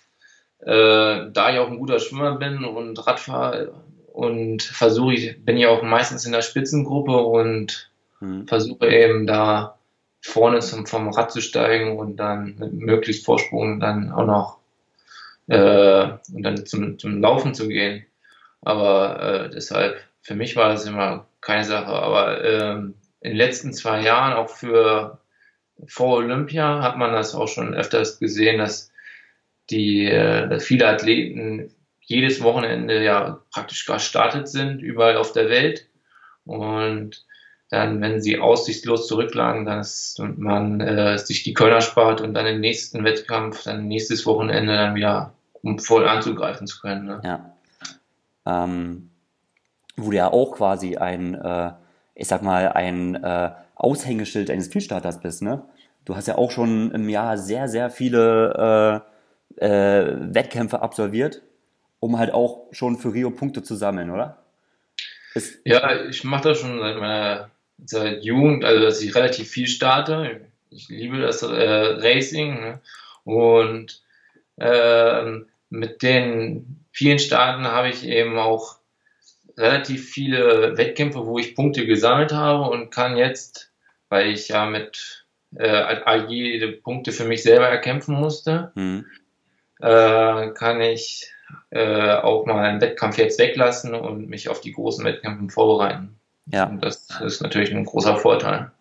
äh, 0.59 1.29
da 1.31 1.51
ich 1.51 1.59
auch 1.59 1.69
ein 1.69 1.79
guter 1.79 1.99
Schwimmer 1.99 2.35
bin 2.35 2.63
und 2.63 3.05
Radfahrer 3.05 3.73
und 4.13 4.63
versuche 4.63 5.13
ich, 5.13 5.43
bin 5.43 5.57
ich 5.57 5.67
auch 5.67 5.83
meistens 5.83 6.25
in 6.25 6.31
der 6.31 6.41
Spitzengruppe 6.41 7.17
und 7.17 7.91
mhm. 8.19 8.47
versuche 8.47 8.87
eben 8.87 9.27
da 9.27 9.77
vorne 10.21 10.59
zum, 10.59 10.87
vom 10.87 11.09
Rad 11.09 11.31
zu 11.31 11.41
steigen 11.41 11.99
und 11.99 12.15
dann 12.17 12.55
mit 12.57 12.73
möglichst 12.73 13.25
Vorsprung 13.25 13.79
dann 13.79 14.11
auch 14.11 14.25
noch 14.25 14.57
äh, 15.47 16.07
und 16.33 16.41
dann 16.41 16.65
zum, 16.65 16.97
zum 16.97 17.21
Laufen 17.21 17.53
zu 17.53 17.67
gehen. 17.67 18.05
Aber 18.61 19.21
äh, 19.21 19.49
deshalb, 19.49 20.01
für 20.21 20.33
mich 20.33 20.55
war 20.55 20.69
das 20.69 20.85
immer 20.85 21.27
keine 21.45 21.63
Sache. 21.63 21.91
Aber 21.91 22.43
ähm, 22.43 22.95
in 23.21 23.31
den 23.31 23.37
letzten 23.37 23.73
zwei 23.73 24.01
Jahren, 24.01 24.33
auch 24.33 24.49
für 24.49 25.19
vor 25.87 26.17
Olympia, 26.17 26.81
hat 26.81 26.97
man 26.97 27.13
das 27.13 27.35
auch 27.35 27.47
schon 27.47 27.73
öfters 27.73 28.19
gesehen, 28.19 28.59
dass 28.59 28.91
die, 29.69 30.05
äh, 30.05 30.47
dass 30.47 30.63
viele 30.63 30.87
Athleten 30.87 31.71
jedes 32.01 32.41
Wochenende 32.43 33.03
ja 33.03 33.41
praktisch 33.51 33.85
gestartet 33.85 34.47
sind, 34.47 34.81
überall 34.81 35.17
auf 35.17 35.31
der 35.31 35.49
Welt. 35.49 35.87
Und 36.45 37.25
dann, 37.69 37.99
wenn 37.99 38.21
sie 38.21 38.39
aussichtslos 38.39 39.07
zurücklagen, 39.07 39.65
dass 39.65 40.17
man 40.19 40.81
äh, 40.81 41.17
sich 41.17 41.43
die 41.43 41.53
Kölner 41.53 41.81
spart 41.81 42.21
und 42.21 42.33
dann 42.35 42.45
im 42.45 42.59
nächsten 42.59 43.03
Wettkampf, 43.03 43.63
dann 43.63 43.87
nächstes 43.87 44.25
Wochenende 44.25 44.75
dann 44.75 44.95
wieder, 44.95 45.33
um 45.63 45.79
voll 45.79 46.07
anzugreifen 46.07 46.67
zu 46.67 46.79
können. 46.79 47.05
Ne? 47.05 47.21
Ja 47.23 47.55
ähm, 48.45 49.09
wo 49.97 50.11
du 50.11 50.17
ja 50.17 50.31
auch 50.31 50.53
quasi 50.53 50.97
ein, 50.97 51.35
äh, 51.35 51.71
ich 52.15 52.27
sag 52.27 52.41
mal, 52.41 52.69
ein 52.69 53.15
äh, 53.15 53.51
Aushängeschild 53.75 54.49
eines 54.49 54.67
Spielstarters 54.67 55.21
bist, 55.21 55.41
ne? 55.41 55.63
Du 56.05 56.15
hast 56.15 56.27
ja 56.27 56.37
auch 56.37 56.51
schon 56.51 56.91
im 56.91 57.09
Jahr 57.09 57.37
sehr, 57.37 57.67
sehr 57.67 57.89
viele 57.89 59.03
äh, 59.59 59.65
äh, 59.65 60.15
Wettkämpfe 60.33 60.81
absolviert, 60.81 61.41
um 61.99 62.19
halt 62.19 62.31
auch 62.31 62.67
schon 62.71 62.97
für 62.97 63.13
Rio 63.13 63.31
Punkte 63.31 63.63
zu 63.63 63.75
sammeln, 63.75 64.11
oder? 64.11 64.37
Ist 65.33 65.59
ja, 65.65 66.05
ich 66.05 66.23
mache 66.23 66.49
das 66.49 66.59
schon 66.59 66.79
seit 66.79 66.97
meiner 66.97 67.49
seit 67.83 68.23
Jugend, 68.23 68.63
also 68.63 68.81
dass 68.81 69.01
ich 69.01 69.15
relativ 69.15 69.49
viel 69.49 69.67
starte. 69.67 70.47
Ich 70.69 70.89
liebe 70.89 71.19
das 71.19 71.41
äh, 71.41 71.47
Racing 71.47 72.59
ne? 72.61 72.81
und 73.23 74.01
äh, 74.57 75.23
mit 75.69 76.01
den 76.03 76.85
vielen 76.91 77.19
Staaten 77.19 77.65
habe 77.65 77.89
ich 77.89 78.05
eben 78.05 78.37
auch 78.37 78.77
relativ 79.57 80.09
viele 80.09 80.77
Wettkämpfe, 80.77 81.25
wo 81.25 81.37
ich 81.39 81.55
Punkte 81.55 81.85
gesammelt 81.85 82.31
habe 82.33 82.69
und 82.69 82.91
kann 82.91 83.17
jetzt, 83.17 83.71
weil 84.09 84.27
ich 84.27 84.47
ja 84.49 84.65
mit 84.65 85.25
äh, 85.55 86.25
jede 86.27 86.71
Punkte 86.73 87.11
für 87.11 87.25
mich 87.25 87.43
selber 87.43 87.67
erkämpfen 87.67 88.15
musste, 88.15 88.71
mhm. 88.75 89.05
äh, 89.79 90.49
kann 90.51 90.81
ich 90.81 91.31
äh, 91.69 92.13
auch 92.13 92.45
mal 92.45 92.63
einen 92.63 92.81
Wettkampf 92.81 93.17
jetzt 93.17 93.39
weglassen 93.39 93.93
und 93.93 94.29
mich 94.29 94.49
auf 94.49 94.61
die 94.61 94.73
großen 94.73 95.05
Wettkämpfe 95.05 95.49
vorbereiten. 95.49 96.19
Ja. 96.47 96.65
Und 96.67 96.83
das 96.83 97.07
ist 97.21 97.41
natürlich 97.41 97.73
ein 97.73 97.85
großer 97.85 98.17
Vorteil. 98.17 98.71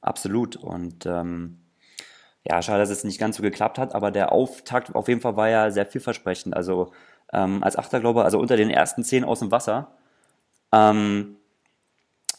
Absolut. 0.00 0.56
Und 0.56 1.06
ähm, 1.06 1.58
ja, 2.46 2.60
schade, 2.60 2.80
dass 2.80 2.90
es 2.90 3.04
nicht 3.04 3.18
ganz 3.18 3.36
so 3.36 3.42
geklappt 3.42 3.78
hat, 3.78 3.94
aber 3.94 4.10
der 4.10 4.32
Auftakt 4.32 4.94
auf 4.94 5.08
jeden 5.08 5.22
Fall 5.22 5.36
war 5.36 5.48
ja 5.48 5.70
sehr 5.70 5.86
vielversprechend. 5.86 6.54
Also 6.54 6.92
ähm, 7.32 7.62
als 7.62 7.76
Achter, 7.76 8.00
glaube 8.00 8.20
ich, 8.20 8.24
also 8.24 8.38
unter 8.38 8.56
den 8.56 8.70
ersten 8.70 9.02
zehn 9.04 9.24
aus 9.24 9.40
dem 9.40 9.50
Wasser. 9.50 9.92
Ähm, 10.72 11.36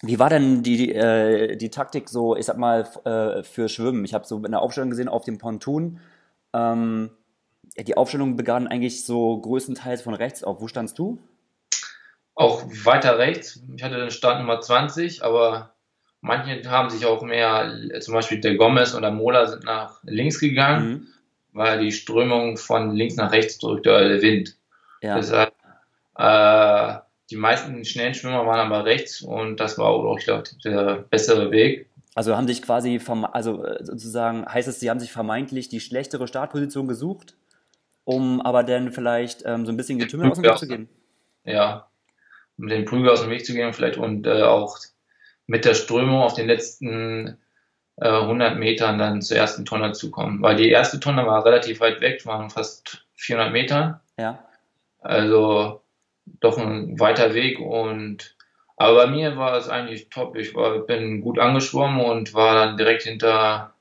wie 0.01 0.19
war 0.19 0.29
denn 0.29 0.61
die, 0.61 0.93
äh, 0.93 1.55
die 1.55 1.69
Taktik 1.69 2.09
so, 2.09 2.35
ich 2.35 2.45
sag 2.45 2.57
mal, 2.57 2.87
äh, 3.05 3.43
für 3.43 3.69
Schwimmen? 3.69 4.05
Ich 4.05 4.13
habe 4.13 4.25
so 4.25 4.37
in 4.43 4.51
der 4.51 4.61
Aufstellung 4.61 4.89
gesehen 4.89 5.07
auf 5.07 5.23
dem 5.23 5.37
Pontoon. 5.37 5.99
Ähm, 6.53 7.11
die 7.77 7.97
Aufstellung 7.97 8.35
begann 8.35 8.67
eigentlich 8.67 9.05
so 9.05 9.39
größtenteils 9.39 10.01
von 10.01 10.13
rechts 10.13 10.43
auf. 10.43 10.61
Wo 10.61 10.67
standst 10.67 10.99
du? 10.99 11.19
Auch 12.35 12.63
weiter 12.83 13.17
rechts. 13.17 13.61
Ich 13.75 13.83
hatte 13.83 13.97
den 13.97 14.11
Stand 14.11 14.41
Nummer 14.41 14.59
20, 14.59 15.23
aber 15.23 15.73
manche 16.21 16.69
haben 16.69 16.89
sich 16.89 17.05
auch 17.05 17.21
mehr, 17.23 17.73
zum 17.99 18.13
Beispiel 18.13 18.39
der 18.41 18.55
Gomez 18.55 18.93
oder 18.93 19.11
Mola 19.11 19.47
sind 19.47 19.63
nach 19.63 19.99
links 20.03 20.39
gegangen, 20.39 20.87
mhm. 20.89 21.07
weil 21.53 21.79
die 21.79 21.91
Strömung 21.91 22.57
von 22.57 22.91
links 22.91 23.15
nach 23.15 23.31
rechts 23.31 23.57
drückte, 23.57 23.89
der 23.89 24.21
Wind. 24.21 24.57
Ja. 25.05 25.15
Deshalb, 25.15 25.53
äh, 26.17 26.99
die 27.29 27.37
meisten 27.37 27.85
schnellen 27.85 28.13
Schwimmer 28.13 28.45
waren 28.45 28.59
aber 28.59 28.85
rechts 28.85 29.21
und 29.21 29.59
das 29.59 29.77
war 29.77 29.87
auch, 29.87 30.17
ich 30.17 30.25
glaube, 30.25 30.43
der 30.63 31.05
bessere 31.09 31.51
Weg. 31.51 31.89
Also 32.15 32.35
haben 32.35 32.47
sich 32.47 32.61
quasi, 32.61 32.99
also 33.31 33.63
äh, 33.63 33.83
sozusagen 33.83 34.45
heißt 34.45 34.67
es, 34.67 34.79
sie 34.79 34.89
haben 34.89 34.99
sich 34.99 35.11
vermeintlich 35.11 35.69
die 35.69 35.79
schlechtere 35.79 36.27
Startposition 36.27 36.87
gesucht, 36.87 37.35
um 38.03 38.41
aber 38.41 38.63
dann 38.63 38.91
vielleicht 38.91 39.43
ähm, 39.45 39.65
so 39.65 39.71
ein 39.71 39.77
bisschen 39.77 39.99
Getümmel 39.99 40.31
aus 40.31 40.37
dem 40.37 40.45
Weg 40.45 40.57
zu 40.57 40.67
gehen. 40.67 40.89
Ja, 41.43 41.87
mit 42.57 42.71
dem 42.71 42.85
Prügel 42.85 43.09
aus 43.09 43.21
dem 43.21 43.29
Weg 43.29 43.45
zu 43.45 43.53
gehen 43.53 43.73
vielleicht 43.73 43.97
und 43.97 44.25
äh, 44.25 44.43
auch 44.43 44.79
mit 45.45 45.65
der 45.65 45.73
Strömung 45.73 46.21
auf 46.21 46.33
den 46.33 46.47
letzten 46.47 47.37
äh, 47.97 48.07
100 48.07 48.57
Metern 48.57 48.97
dann 48.97 49.21
zur 49.21 49.37
ersten 49.37 49.65
Tonne 49.65 49.91
zu 49.91 50.09
kommen. 50.09 50.41
Weil 50.41 50.55
die 50.55 50.69
erste 50.69 50.99
Tonne 50.99 51.25
war 51.25 51.45
relativ 51.45 51.79
weit 51.79 52.01
weg, 52.01 52.25
waren 52.25 52.49
fast 52.49 53.05
400 53.15 53.51
Meter. 53.51 54.01
Ja. 54.17 54.39
Also 55.05 55.81
doch 56.39 56.57
ein 56.57 56.99
weiter 56.99 57.33
Weg 57.33 57.59
und 57.59 58.35
Aber 58.77 59.05
bei 59.05 59.07
mir 59.07 59.37
war 59.37 59.55
es 59.57 59.69
eigentlich 59.69 60.09
top. 60.09 60.35
Ich 60.35 60.53
war, 60.55 60.79
bin 60.79 61.21
gut 61.21 61.39
angeschwommen 61.39 62.01
und 62.01 62.33
war 62.33 62.55
dann 62.55 62.77
direkt 62.77 63.03
hinter 63.03 63.73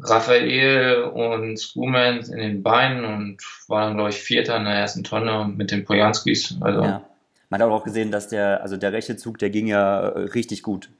Raphael 0.00 1.02
und 1.02 1.58
Schoolman 1.58 2.20
in 2.20 2.38
den 2.38 2.62
Beinen 2.62 3.04
und 3.04 3.42
war 3.68 3.82
dann, 3.82 3.94
glaube 3.94 4.10
ich, 4.10 4.20
Vierter 4.20 4.56
in 4.56 4.64
der 4.64 4.74
ersten 4.74 5.04
Tonne 5.04 5.52
mit 5.56 5.70
den 5.70 5.84
Pojanskis. 5.84 6.56
Also. 6.60 6.82
Ja. 6.82 7.02
Man 7.50 7.62
hat 7.62 7.70
auch 7.70 7.84
gesehen, 7.84 8.10
dass 8.10 8.28
der, 8.28 8.62
also 8.62 8.76
der 8.76 8.92
rechte 8.92 9.16
Zug, 9.16 9.38
der 9.38 9.50
ging 9.50 9.66
ja 9.66 10.00
äh, 10.00 10.20
richtig 10.20 10.62
gut. 10.62 10.90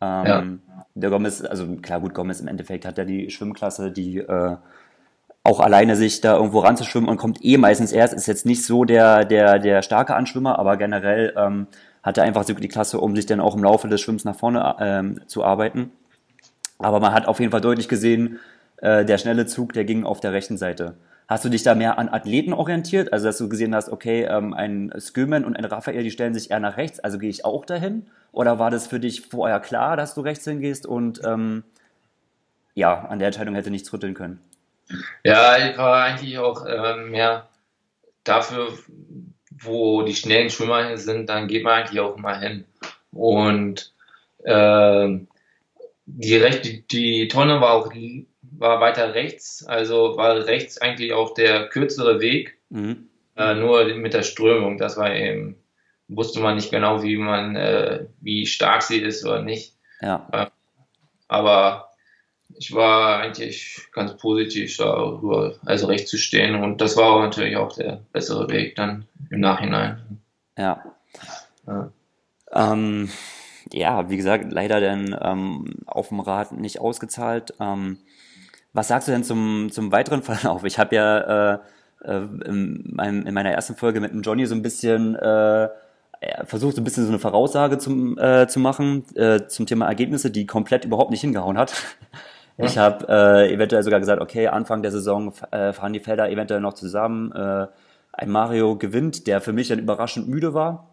Ähm, 0.00 0.60
ja. 0.66 0.86
Der 0.94 1.10
Gomez, 1.10 1.42
also 1.44 1.76
klar, 1.76 2.00
gut, 2.00 2.14
Gomez 2.14 2.40
im 2.40 2.48
Endeffekt 2.48 2.84
hat 2.84 2.98
ja 2.98 3.04
die 3.04 3.30
Schwimmklasse, 3.30 3.90
die 3.90 4.18
äh, 4.18 4.56
auch 5.46 5.60
alleine 5.60 5.96
sich 5.96 6.20
da 6.20 6.36
irgendwo 6.36 6.60
ranzuschwimmen 6.60 7.08
und 7.08 7.16
kommt 7.16 7.44
eh 7.44 7.56
meistens 7.56 7.92
erst, 7.92 8.12
ist 8.14 8.26
jetzt 8.26 8.46
nicht 8.46 8.64
so 8.64 8.84
der, 8.84 9.24
der, 9.24 9.58
der 9.58 9.82
starke 9.82 10.14
Anschwimmer, 10.14 10.58
aber 10.58 10.76
generell 10.76 11.32
ähm, 11.36 11.66
hat 12.02 12.18
er 12.18 12.24
einfach 12.24 12.44
so 12.44 12.52
die 12.52 12.68
Klasse, 12.68 13.00
um 13.00 13.16
sich 13.16 13.26
dann 13.26 13.40
auch 13.40 13.56
im 13.56 13.64
Laufe 13.64 13.88
des 13.88 14.00
Schwimmens 14.00 14.24
nach 14.24 14.36
vorne 14.36 14.76
ähm, 14.80 15.20
zu 15.26 15.44
arbeiten. 15.44 15.90
Aber 16.78 17.00
man 17.00 17.12
hat 17.12 17.26
auf 17.26 17.40
jeden 17.40 17.52
Fall 17.52 17.60
deutlich 17.60 17.88
gesehen, 17.88 18.38
äh, 18.78 19.04
der 19.04 19.18
schnelle 19.18 19.46
Zug, 19.46 19.72
der 19.72 19.84
ging 19.84 20.04
auf 20.04 20.20
der 20.20 20.32
rechten 20.32 20.56
Seite. 20.56 20.94
Hast 21.28 21.44
du 21.44 21.48
dich 21.48 21.62
da 21.62 21.74
mehr 21.74 21.98
an 21.98 22.08
Athleten 22.08 22.52
orientiert? 22.52 23.12
Also, 23.12 23.26
dass 23.26 23.38
du 23.38 23.48
gesehen 23.48 23.74
hast, 23.74 23.88
okay, 23.88 24.24
ähm, 24.24 24.54
ein 24.54 24.92
Skillman 24.98 25.44
und 25.44 25.56
ein 25.56 25.64
Raphael, 25.64 26.02
die 26.02 26.10
stellen 26.10 26.34
sich 26.34 26.50
eher 26.50 26.60
nach 26.60 26.76
rechts, 26.76 27.00
also 27.00 27.18
gehe 27.18 27.30
ich 27.30 27.44
auch 27.44 27.64
dahin? 27.64 28.06
Oder 28.30 28.58
war 28.58 28.70
das 28.70 28.86
für 28.86 29.00
dich 29.00 29.22
vorher 29.22 29.60
klar, 29.60 29.96
dass 29.96 30.14
du 30.14 30.20
rechts 30.20 30.44
hingehst 30.44 30.86
und 30.86 31.20
ähm, 31.24 31.64
ja, 32.74 33.06
an 33.06 33.18
der 33.18 33.26
Entscheidung 33.28 33.54
hätte 33.54 33.70
nichts 33.70 33.92
rütteln 33.92 34.14
können? 34.14 34.38
Ja, 35.24 35.56
ich 35.58 35.76
war 35.78 36.04
eigentlich 36.04 36.38
auch 36.38 36.64
ähm, 36.66 37.10
mehr 37.10 37.48
dafür, 38.24 38.72
wo 39.50 40.02
die 40.02 40.14
schnellen 40.14 40.50
Schwimmer 40.50 40.96
sind, 40.96 41.28
dann 41.28 41.48
geht 41.48 41.64
man 41.64 41.80
eigentlich 41.80 42.00
auch 42.00 42.16
immer 42.16 42.38
hin. 42.38 42.64
Und 43.12 43.92
äh, 44.44 45.08
die, 46.06 46.36
rechte, 46.36 46.78
die 46.90 47.28
Tonne 47.28 47.60
war 47.60 47.72
auch 47.72 47.92
war 48.58 48.80
weiter 48.80 49.14
rechts, 49.14 49.66
also 49.66 50.16
war 50.16 50.46
rechts 50.46 50.78
eigentlich 50.78 51.12
auch 51.12 51.34
der 51.34 51.68
kürzere 51.68 52.20
Weg, 52.20 52.58
mhm. 52.70 53.08
äh, 53.36 53.54
nur 53.54 53.84
mit 53.94 54.14
der 54.14 54.22
Strömung. 54.22 54.78
Das 54.78 54.96
war 54.96 55.14
eben, 55.14 55.56
wusste 56.08 56.40
man 56.40 56.56
nicht 56.56 56.70
genau, 56.70 57.02
wie 57.02 57.16
man, 57.16 57.56
äh, 57.56 58.06
wie 58.20 58.46
stark 58.46 58.82
sie 58.82 58.98
ist 58.98 59.24
oder 59.24 59.42
nicht. 59.42 59.74
Ja. 60.00 60.28
Äh, 60.32 60.46
aber 61.28 61.85
ich 62.54 62.72
war 62.74 63.20
eigentlich 63.20 63.88
ganz 63.92 64.16
positiv 64.16 64.76
darüber, 64.76 65.54
also 65.64 65.86
rechts 65.86 66.10
zu 66.10 66.18
stehen 66.18 66.62
und 66.62 66.80
das 66.80 66.96
war 66.96 67.12
auch 67.12 67.20
natürlich 67.20 67.56
auch 67.56 67.72
der 67.72 68.00
bessere 68.12 68.48
Weg 68.48 68.76
dann 68.76 69.06
im 69.30 69.40
Nachhinein. 69.40 70.20
Ja. 70.56 70.82
Ja, 71.66 71.90
ähm, 72.52 73.10
ja 73.72 74.08
wie 74.08 74.16
gesagt, 74.16 74.52
leider 74.52 74.80
dann 74.80 75.16
ähm, 75.20 75.74
auf 75.86 76.08
dem 76.08 76.20
Rad 76.20 76.52
nicht 76.52 76.80
ausgezahlt. 76.80 77.54
Ähm, 77.60 77.98
was 78.72 78.88
sagst 78.88 79.08
du 79.08 79.12
denn 79.12 79.24
zum, 79.24 79.70
zum 79.72 79.92
weiteren 79.92 80.22
Verlauf? 80.22 80.64
Ich 80.64 80.78
habe 80.78 80.94
ja 80.94 81.54
äh, 81.54 81.58
äh, 82.04 82.22
in, 82.44 82.84
meinem, 82.92 83.26
in, 83.26 83.34
meiner 83.34 83.50
ersten 83.50 83.74
Folge 83.74 84.00
mit 84.00 84.12
dem 84.12 84.22
Johnny 84.22 84.46
so 84.46 84.54
ein 84.54 84.62
bisschen 84.62 85.16
äh, 85.16 85.68
versucht, 86.44 86.76
so 86.76 86.80
ein 86.80 86.84
bisschen 86.84 87.04
so 87.04 87.10
eine 87.10 87.18
Voraussage 87.18 87.78
zum, 87.78 88.18
äh, 88.18 88.46
zu 88.48 88.60
machen 88.60 89.04
äh, 89.16 89.46
zum 89.48 89.66
Thema 89.66 89.86
Ergebnisse, 89.86 90.30
die 90.30 90.46
komplett 90.46 90.84
überhaupt 90.84 91.10
nicht 91.10 91.20
hingehauen 91.20 91.58
hat. 91.58 91.74
Ich 92.58 92.78
habe 92.78 93.06
äh, 93.08 93.52
eventuell 93.52 93.82
sogar 93.82 94.00
gesagt, 94.00 94.22
okay, 94.22 94.48
Anfang 94.48 94.82
der 94.82 94.90
Saison 94.90 95.32
äh, 95.50 95.72
fahren 95.72 95.92
die 95.92 96.00
Felder 96.00 96.30
eventuell 96.30 96.60
noch 96.60 96.72
zusammen. 96.72 97.32
Äh, 97.32 97.66
ein 98.12 98.30
Mario 98.30 98.76
gewinnt, 98.76 99.26
der 99.26 99.40
für 99.40 99.52
mich 99.52 99.68
dann 99.68 99.78
überraschend 99.78 100.28
müde 100.28 100.54
war 100.54 100.88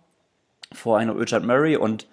vor 0.74 0.98
einer 0.98 1.17
Richard 1.17 1.46
Murray 1.46 1.77
und 1.77 2.08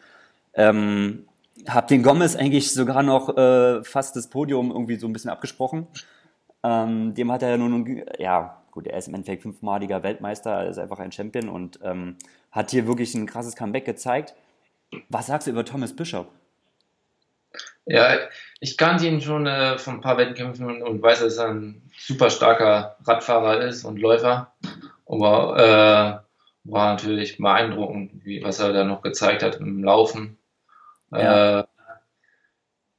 ähm, 0.55 1.27
habe 1.69 1.89
den 1.89 2.03
Gomez 2.03 2.37
eigentlich 2.37 2.73
sogar 2.73 3.03
noch 3.03 3.37
äh, 3.37 3.83
fast 3.83 4.17
das 4.17 4.29
Podium 4.29 4.71
irgendwie 4.71 4.97
so 4.97 5.07
ein 5.07 5.13
bisschen 5.13 5.31
abgesprochen. 5.31 5.87
Ähm, 6.63 7.15
dem 7.15 7.33
hat 7.33 7.43
er 7.43 7.51
ja 7.51 7.57
nun, 7.57 8.03
ja, 8.19 8.59
gut, 8.71 8.87
er 8.87 8.99
ist 8.99 9.09
im 9.09 9.15
Endeffekt 9.15 9.43
fünfmaliger 9.43 10.03
Weltmeister, 10.03 10.51
er 10.51 10.71
ist 10.71 10.79
einfach 10.79 10.99
ein 10.99 11.13
Champion 11.13 11.49
und 11.49 11.81
ähm, 11.83 12.17
hat 12.53 12.71
hier 12.71 12.87
wirklich 12.87 13.15
ein 13.15 13.27
krasses 13.27 13.57
Comeback 13.57 13.85
gezeigt. 13.85 14.35
Was 15.09 15.27
sagst 15.27 15.47
du 15.47 15.53
über 15.53 15.65
Thomas 15.65 15.95
Bishop? 15.95 16.29
Ja, 17.91 18.19
ich 18.61 18.77
kannte 18.77 19.09
ihn 19.09 19.21
schon 19.21 19.49
äh, 19.49 19.77
von 19.77 19.95
ein 19.95 20.01
paar 20.01 20.17
Wettkämpfen 20.17 20.65
und, 20.67 20.83
und, 20.83 21.03
weiß, 21.03 21.21
dass 21.21 21.39
er 21.39 21.49
ein 21.49 21.83
super 21.99 22.31
starker 22.31 22.97
Radfahrer 23.05 23.63
ist 23.63 23.85
und 23.85 23.99
Läufer. 23.99 24.53
Aber 25.07 25.57
äh, 25.59 26.71
war 26.71 26.93
natürlich 26.93 27.39
beeindruckend, 27.39 28.25
wie, 28.25 28.45
was 28.45 28.61
er 28.61 28.73
da 28.73 28.85
noch 28.85 29.03
gezeigt 29.03 29.43
hat 29.43 29.57
im 29.57 29.83
Laufen. 29.83 30.39
Ja. 31.11 31.61
Äh, 31.61 31.65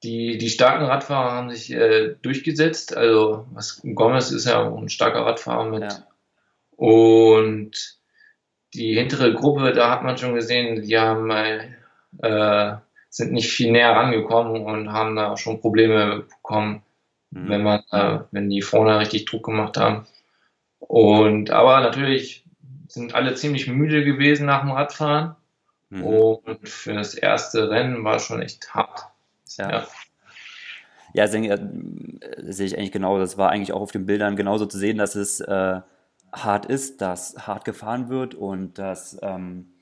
die, 0.03 0.37
die 0.37 0.49
starken 0.49 0.83
Radfahrer 0.83 1.31
haben 1.31 1.51
sich 1.51 1.71
äh, 1.71 2.15
durchgesetzt. 2.21 2.97
Also 2.97 3.47
was, 3.53 3.81
Gomez 3.95 4.31
ist 4.31 4.45
ja 4.45 4.67
ein 4.67 4.89
starker 4.89 5.25
Radfahrer 5.25 5.69
mit. 5.69 5.83
Ja. 5.83 6.07
Und 6.71 7.97
die 8.73 8.95
hintere 8.95 9.33
Gruppe, 9.33 9.71
da 9.71 9.89
hat 9.89 10.03
man 10.03 10.17
schon 10.17 10.35
gesehen, 10.35 10.81
die 10.81 10.99
haben 10.99 11.29
äh, 11.29 12.75
sind 13.11 13.33
nicht 13.33 13.51
viel 13.51 13.71
näher 13.71 13.91
rangekommen 13.91 14.65
und 14.65 14.91
haben 14.91 15.15
da 15.15 15.37
schon 15.37 15.59
Probleme 15.59 16.21
bekommen, 16.21 16.81
mhm. 17.29 17.49
wenn 17.49 17.61
man, 17.61 17.83
äh, 17.91 18.19
wenn 18.31 18.49
die 18.49 18.61
vorne 18.61 18.97
richtig 18.99 19.25
Druck 19.25 19.43
gemacht 19.43 19.77
haben. 19.77 20.07
Und 20.79 21.51
aber 21.51 21.81
natürlich 21.81 22.45
sind 22.87 23.13
alle 23.13 23.35
ziemlich 23.35 23.67
müde 23.67 24.03
gewesen 24.03 24.47
nach 24.47 24.61
dem 24.61 24.71
Radfahren. 24.71 25.35
Mhm. 25.89 26.03
Und 26.03 26.69
für 26.69 26.93
das 26.93 27.13
erste 27.13 27.69
Rennen 27.69 28.03
war 28.03 28.19
schon 28.19 28.41
echt 28.41 28.73
hart. 28.73 29.05
Ja. 29.57 29.69
ja. 29.69 29.87
Ja, 31.13 31.27
sehe 31.27 32.65
ich 32.65 32.77
eigentlich 32.77 32.93
genau. 32.93 33.19
Das 33.19 33.37
war 33.37 33.49
eigentlich 33.49 33.73
auch 33.73 33.81
auf 33.81 33.91
den 33.91 34.05
Bildern 34.05 34.37
genauso 34.37 34.65
zu 34.65 34.77
sehen, 34.77 34.97
dass 34.97 35.15
es 35.15 35.41
äh, 35.41 35.81
hart 36.31 36.65
ist, 36.65 37.01
dass 37.01 37.45
hart 37.45 37.65
gefahren 37.65 38.07
wird 38.07 38.33
und 38.33 38.79
dass 38.79 39.19
ähm, 39.21 39.73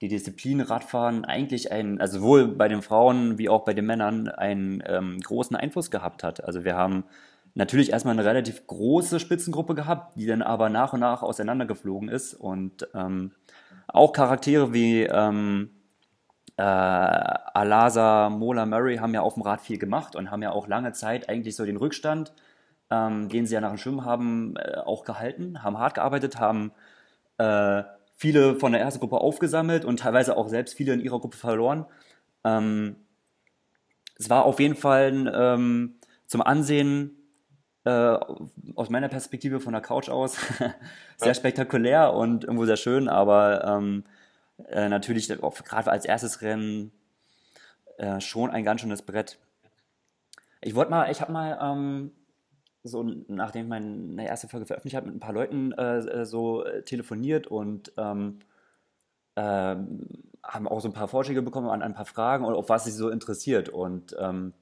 die 0.00 0.08
Disziplin 0.08 0.60
Radfahren 0.60 1.24
eigentlich 1.24 1.72
einen, 1.72 2.00
also 2.00 2.18
sowohl 2.18 2.48
bei 2.48 2.68
den 2.68 2.82
Frauen 2.82 3.38
wie 3.38 3.48
auch 3.48 3.64
bei 3.64 3.74
den 3.74 3.86
Männern, 3.86 4.28
einen 4.28 4.82
ähm, 4.86 5.20
großen 5.20 5.56
Einfluss 5.56 5.90
gehabt 5.90 6.24
hat. 6.24 6.44
Also 6.44 6.64
wir 6.64 6.76
haben 6.76 7.04
natürlich 7.54 7.90
erstmal 7.90 8.12
eine 8.12 8.24
relativ 8.24 8.66
große 8.66 9.20
Spitzengruppe 9.20 9.74
gehabt, 9.74 10.16
die 10.16 10.26
dann 10.26 10.42
aber 10.42 10.68
nach 10.68 10.92
und 10.92 11.00
nach 11.00 11.22
auseinandergeflogen 11.22 12.08
ist 12.08 12.34
und 12.34 12.88
ähm, 12.94 13.32
auch 13.86 14.12
Charaktere 14.12 14.72
wie 14.72 15.04
ähm, 15.04 15.70
äh, 16.56 16.62
Alasa, 16.62 18.30
Mola, 18.30 18.66
Murray 18.66 18.96
haben 18.96 19.14
ja 19.14 19.22
auf 19.22 19.34
dem 19.34 19.42
Rad 19.42 19.60
viel 19.60 19.78
gemacht 19.78 20.16
und 20.16 20.30
haben 20.30 20.42
ja 20.42 20.50
auch 20.50 20.68
lange 20.68 20.92
Zeit 20.92 21.28
eigentlich 21.28 21.56
so 21.56 21.64
den 21.64 21.76
Rückstand, 21.76 22.32
ähm, 22.90 23.28
den 23.28 23.46
sie 23.46 23.54
ja 23.54 23.60
nach 23.60 23.70
dem 23.70 23.78
Schwimmen 23.78 24.04
haben, 24.04 24.56
äh, 24.56 24.78
auch 24.78 25.04
gehalten, 25.04 25.62
haben 25.62 25.78
hart 25.78 25.94
gearbeitet, 25.94 26.38
haben 26.38 26.72
äh, 27.38 27.82
viele 28.14 28.56
von 28.56 28.72
der 28.72 28.80
ersten 28.80 29.00
Gruppe 29.00 29.18
aufgesammelt 29.18 29.84
und 29.84 30.00
teilweise 30.00 30.36
auch 30.36 30.48
selbst 30.48 30.74
viele 30.74 30.92
in 30.92 31.00
ihrer 31.00 31.20
Gruppe 31.20 31.36
verloren. 31.36 31.86
Ähm, 32.44 32.96
es 34.18 34.30
war 34.30 34.44
auf 34.44 34.60
jeden 34.60 34.76
Fall 34.76 35.32
ähm, 35.34 35.96
zum 36.26 36.40
Ansehen 36.40 37.18
äh, 37.84 38.16
aus 38.76 38.88
meiner 38.90 39.08
Perspektive 39.08 39.60
von 39.60 39.72
der 39.72 39.82
Couch 39.82 40.08
aus 40.08 40.36
sehr 41.16 41.34
spektakulär 41.34 42.14
und 42.14 42.44
irgendwo 42.44 42.64
sehr 42.64 42.76
schön, 42.76 43.08
aber 43.08 43.64
ähm, 43.64 44.04
äh, 44.68 44.88
natürlich 44.88 45.28
gerade 45.28 45.90
als 45.90 46.04
erstes 46.04 46.40
Rennen 46.42 46.92
äh, 47.98 48.20
schon 48.20 48.50
ein 48.50 48.64
ganz 48.64 48.80
schönes 48.80 49.02
Brett. 49.02 49.38
Ich 50.60 50.74
wollte 50.74 50.90
mal, 50.90 51.10
ich 51.10 51.20
habe 51.20 51.32
mal 51.32 51.58
ähm, 51.60 52.12
so 52.84 53.02
nachdem 53.02 53.62
ich 53.62 53.68
meine 53.68 54.26
erste 54.26 54.48
Folge 54.48 54.66
veröffentlicht 54.66 54.96
habe, 54.96 55.06
mit 55.06 55.16
ein 55.16 55.20
paar 55.20 55.32
Leuten 55.32 55.72
äh, 55.72 55.98
äh 55.98 56.24
so 56.26 56.64
äh, 56.64 56.82
telefoniert 56.82 57.46
und 57.46 57.92
ähm, 57.96 58.40
äh, 59.36 59.76
haben 60.44 60.68
auch 60.68 60.80
so 60.80 60.88
ein 60.88 60.94
paar 60.94 61.08
Vorschläge 61.08 61.42
bekommen 61.42 61.68
an, 61.68 61.82
ein 61.82 61.94
paar 61.94 62.04
Fragen 62.04 62.44
und 62.44 62.54
auf 62.54 62.68
was 62.68 62.84
sie 62.84 62.90
so 62.90 63.08
interessiert. 63.08 63.68
Und 63.70 64.14
ähm, 64.18 64.52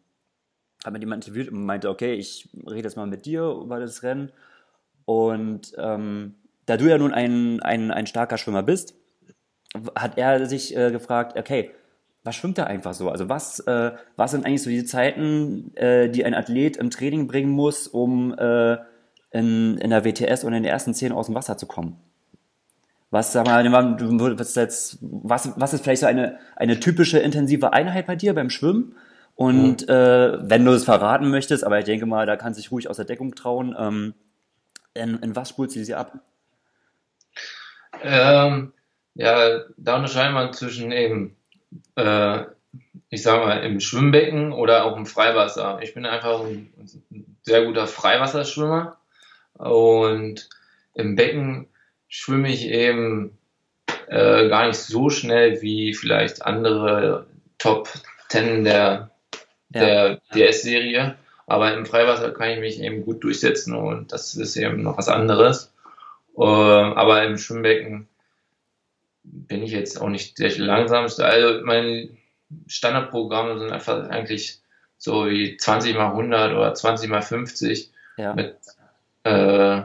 habe 0.85 0.93
mit 0.93 1.03
jemandem 1.03 1.29
interviewt 1.29 1.53
und 1.53 1.65
meinte, 1.65 1.91
okay, 1.91 2.15
ich 2.15 2.49
rede 2.67 2.85
jetzt 2.85 2.97
mal 2.97 3.07
mit 3.07 3.27
dir 3.27 3.43
über 3.45 3.81
das 3.81 4.03
Rennen. 4.03 4.33
Und 5.05 5.73
ähm, 5.77 6.37
da 6.67 6.77
du 6.77 6.89
ja 6.89 6.99
nun 6.99 7.13
ein, 7.13 7.61
ein, 7.61 7.91
ein 7.91 8.07
starker 8.07 8.39
Schwimmer 8.39 8.63
bist, 8.63 8.95
hat 9.97 10.19
er 10.19 10.47
sich 10.47 10.77
äh, 10.77 10.91
gefragt, 10.91 11.37
okay, 11.37 11.73
was 12.25 12.37
schwimmt 12.37 12.59
da 12.59 12.65
einfach 12.65 12.95
so? 12.95 13.11
Also 13.11 13.29
was, 13.29 13.61
äh, 13.61 13.93
was 14.17 14.31
sind 14.31 14.47
eigentlich 14.47 14.63
so 14.63 14.71
die 14.71 14.85
Zeiten, 14.85 15.75
äh, 15.77 16.09
die 16.09 16.25
ein 16.25 16.35
Athlet 16.35 16.77
im 16.77 16.91
Training 16.91 17.27
bringen 17.27 17.51
muss, 17.51 17.89
um 17.89 18.37
äh, 18.39 18.77
in, 19.31 19.79
in 19.79 19.91
der 19.91 20.05
WTS 20.05 20.45
und 20.45 20.53
in 20.53 20.63
den 20.63 20.71
ersten 20.71 20.95
zehn 20.95 21.13
aus 21.13 21.27
dem 21.27 21.35
Wasser 21.35 21.57
zu 21.57 21.67
kommen? 21.67 21.99
Was, 23.11 23.33
sag 23.33 23.47
mal, 23.47 23.71
was, 23.71 24.55
jetzt, 24.55 24.99
was, 25.03 25.53
was 25.61 25.75
ist 25.75 25.83
vielleicht 25.83 26.01
so 26.01 26.07
eine, 26.07 26.39
eine 26.57 26.81
typische 26.81 27.19
intensive 27.19 27.73
Einheit 27.73 28.07
bei 28.07 28.17
dir 28.17 28.35
beim 28.35 28.51
Schwimmen? 28.51 28.97
Und 29.35 29.83
mhm. 29.83 29.93
äh, 29.93 30.51
wenn 30.51 30.65
du 30.65 30.73
es 30.73 30.85
verraten 30.85 31.29
möchtest, 31.31 31.65
aber 31.65 31.79
ich 31.79 31.85
denke 31.85 32.07
mal, 32.07 32.27
da 32.27 32.37
kannst 32.37 32.59
du 32.59 32.63
dich 32.63 32.71
ruhig 32.71 32.89
aus 32.89 32.97
der 32.97 33.05
Deckung 33.05 33.35
trauen, 33.35 33.75
ähm, 33.79 34.15
in, 34.95 35.19
in 35.19 35.35
was 35.35 35.51
spult 35.51 35.71
sie 35.71 35.85
sie 35.85 35.95
ab? 35.95 36.21
Ähm, 38.03 38.73
ja, 39.15 39.61
da 39.77 39.97
unterscheiden 39.97 40.35
wir 40.35 40.53
zwischen 40.53 40.93
eben 40.93 41.37
äh, 41.97 42.45
ich 43.11 43.23
sage 43.23 43.45
mal, 43.45 43.65
im 43.65 43.81
Schwimmbecken 43.81 44.53
oder 44.53 44.85
auch 44.85 44.97
im 44.97 45.07
Freiwasser. 45.07 45.81
Ich 45.83 45.95
bin 45.95 46.07
einfach 46.07 46.41
ein 46.41 46.73
sehr 47.43 47.65
guter 47.65 47.87
Freiwasserschwimmer 47.87 48.97
und 49.55 50.49
im 50.95 51.15
Becken 51.15 51.69
schwimme 52.09 52.51
ich 52.51 52.67
eben 52.67 53.37
äh, 54.09 54.49
gar 54.49 54.67
nicht 54.67 54.79
so 54.79 55.11
schnell 55.11 55.61
wie 55.63 55.95
vielleicht 55.95 56.45
andere 56.45 57.27
Top 57.59 57.89
Ten 58.29 58.65
der, 58.65 59.11
der 59.69 60.11
ja. 60.11 60.19
DS-Serie. 60.35 61.17
Aber 61.47 61.75
im 61.75 61.85
Freiwasser 61.85 62.31
kann 62.31 62.51
ich 62.51 62.61
mich 62.61 62.81
eben 62.81 63.05
gut 63.05 63.23
durchsetzen 63.25 63.75
und 63.75 64.13
das 64.13 64.35
ist 64.35 64.57
eben 64.57 64.83
noch 64.83 64.97
was 64.97 65.09
anderes. 65.09 65.73
Äh, 66.37 66.43
aber 66.43 67.25
im 67.25 67.37
Schwimmbecken 67.37 68.09
bin 69.25 69.63
ich 69.63 69.73
jetzt 69.73 70.01
auch 70.01 70.09
nicht 70.09 70.39
der 70.39 70.57
langsamste. 70.59 71.25
Also 71.25 71.65
mein 71.65 72.17
Standardprogramme 72.67 73.59
sind 73.59 73.73
einfach 73.73 74.09
eigentlich 74.09 74.61
so 74.99 75.29
wie 75.29 75.57
20 75.57 75.97
mal 75.97 76.11
100 76.11 76.53
oder 76.53 76.75
20 76.75 77.09
mal 77.11 77.23
50 77.23 77.91
ja. 78.17 78.35
mit, 78.35 78.57
äh, 79.25 79.83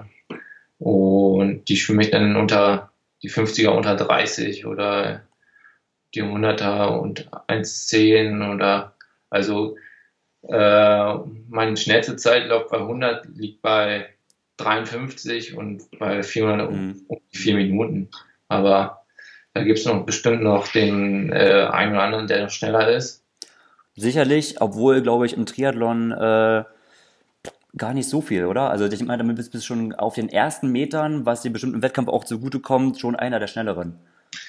und 0.80 1.66
die 1.70 1.78
schwimme 1.78 2.04
ich 2.04 2.12
dann 2.12 2.36
unter 2.36 2.92
die 3.24 3.32
50er 3.32 3.70
unter 3.70 3.96
30 3.96 4.66
oder 4.66 5.24
die 6.14 6.24
100er 6.24 7.00
und 7.00 7.30
1,10 7.48 8.54
oder 8.54 8.94
also 9.30 9.76
äh, 10.44 11.14
meine 11.50 11.78
schnellste 11.78 12.16
Zeitlauf 12.16 12.70
bei 12.70 12.78
100 12.78 13.26
liegt 13.36 13.62
bei 13.62 14.10
53 14.58 15.58
und 15.58 15.84
bei 16.00 16.24
400 16.24 16.72
mhm. 16.72 16.78
um, 16.78 17.06
um 17.08 17.22
4 17.32 17.56
Minuten. 17.56 18.10
Aber 18.48 19.06
da 19.58 19.64
gibt 19.64 19.80
es 19.80 19.86
noch 19.86 20.06
bestimmt 20.06 20.44
noch 20.44 20.68
den 20.68 21.32
äh, 21.32 21.68
einen 21.72 21.94
oder 21.94 22.04
anderen, 22.04 22.28
der 22.28 22.44
noch 22.44 22.52
schneller 22.52 22.90
ist. 22.90 23.24
Sicherlich, 23.96 24.62
obwohl, 24.62 25.02
glaube 25.02 25.26
ich, 25.26 25.34
im 25.34 25.48
Triathlon 25.48 26.12
äh, 26.12 26.64
gar 27.76 27.94
nicht 27.94 28.08
so 28.08 28.22
viel, 28.22 28.46
oder? 28.46 28.70
Also 28.70 28.86
ich 28.86 29.04
meine, 29.04 29.18
damit 29.18 29.38
bist 29.38 29.54
du 29.54 29.60
schon 29.60 29.96
auf 29.96 30.14
den 30.14 30.30
ersten 30.30 30.72
Metern, 30.72 31.26
was 31.26 31.42
dir 31.42 31.52
bestimmt 31.52 31.74
im 31.74 31.82
Wettkampf 31.82 32.10
auch 32.10 32.24
zugutekommt, 32.24 33.00
schon 33.00 33.16
einer 33.16 33.40
der 33.40 33.48
schnelleren. 33.48 34.00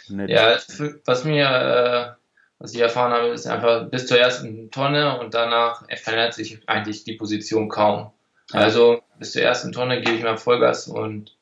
ja, 0.08 0.58
was 1.06 1.24
mir, 1.24 1.46
äh, 1.46 2.10
was 2.58 2.74
ich 2.74 2.80
erfahren 2.80 3.12
habe, 3.12 3.28
ist 3.28 3.46
einfach 3.46 3.88
bis 3.88 4.06
zur 4.06 4.18
ersten 4.18 4.70
Tonne 4.70 5.18
und 5.18 5.32
danach 5.32 5.86
verändert 5.96 6.34
sich 6.34 6.60
eigentlich 6.66 7.04
die 7.04 7.14
Position 7.14 7.70
kaum. 7.70 8.10
Ja. 8.52 8.60
Also 8.60 9.02
bis 9.18 9.32
zur 9.32 9.42
ersten 9.42 9.72
Tonne 9.72 10.02
gebe 10.02 10.16
ich 10.16 10.22
mal 10.22 10.36
Vollgas 10.36 10.86
und 10.86 11.34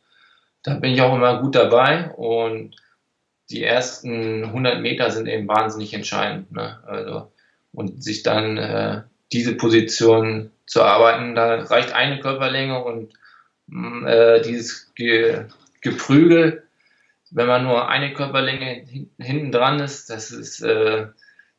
da 0.62 0.74
bin 0.74 0.92
ich 0.92 1.02
auch 1.02 1.14
immer 1.14 1.40
gut 1.40 1.56
dabei 1.56 2.10
und 2.10 2.76
die 3.50 3.62
ersten 3.62 4.44
100 4.44 4.80
Meter 4.80 5.10
sind 5.10 5.26
eben 5.26 5.48
wahnsinnig 5.48 5.94
entscheidend. 5.94 6.52
Ne? 6.52 6.78
Also, 6.86 7.32
und 7.72 8.02
sich 8.02 8.22
dann 8.22 8.56
äh, 8.56 9.02
diese 9.32 9.56
Position 9.56 10.50
zu 10.66 10.82
arbeiten. 10.82 11.34
Da 11.34 11.62
reicht 11.62 11.92
eine 11.92 12.20
Körperlänge 12.20 12.82
und 12.82 13.12
mm, 13.66 14.06
äh, 14.06 14.40
dieses 14.42 14.92
Ge 14.94 15.44
Geprügel, 15.82 16.64
wenn 17.30 17.46
man 17.46 17.62
nur 17.62 17.88
eine 17.88 18.12
Körperlänge 18.12 18.84
hinten 19.20 19.52
dran 19.52 19.78
ist, 19.78 20.10
das 20.10 20.32
ist 20.32 20.60
äh, 20.62 21.06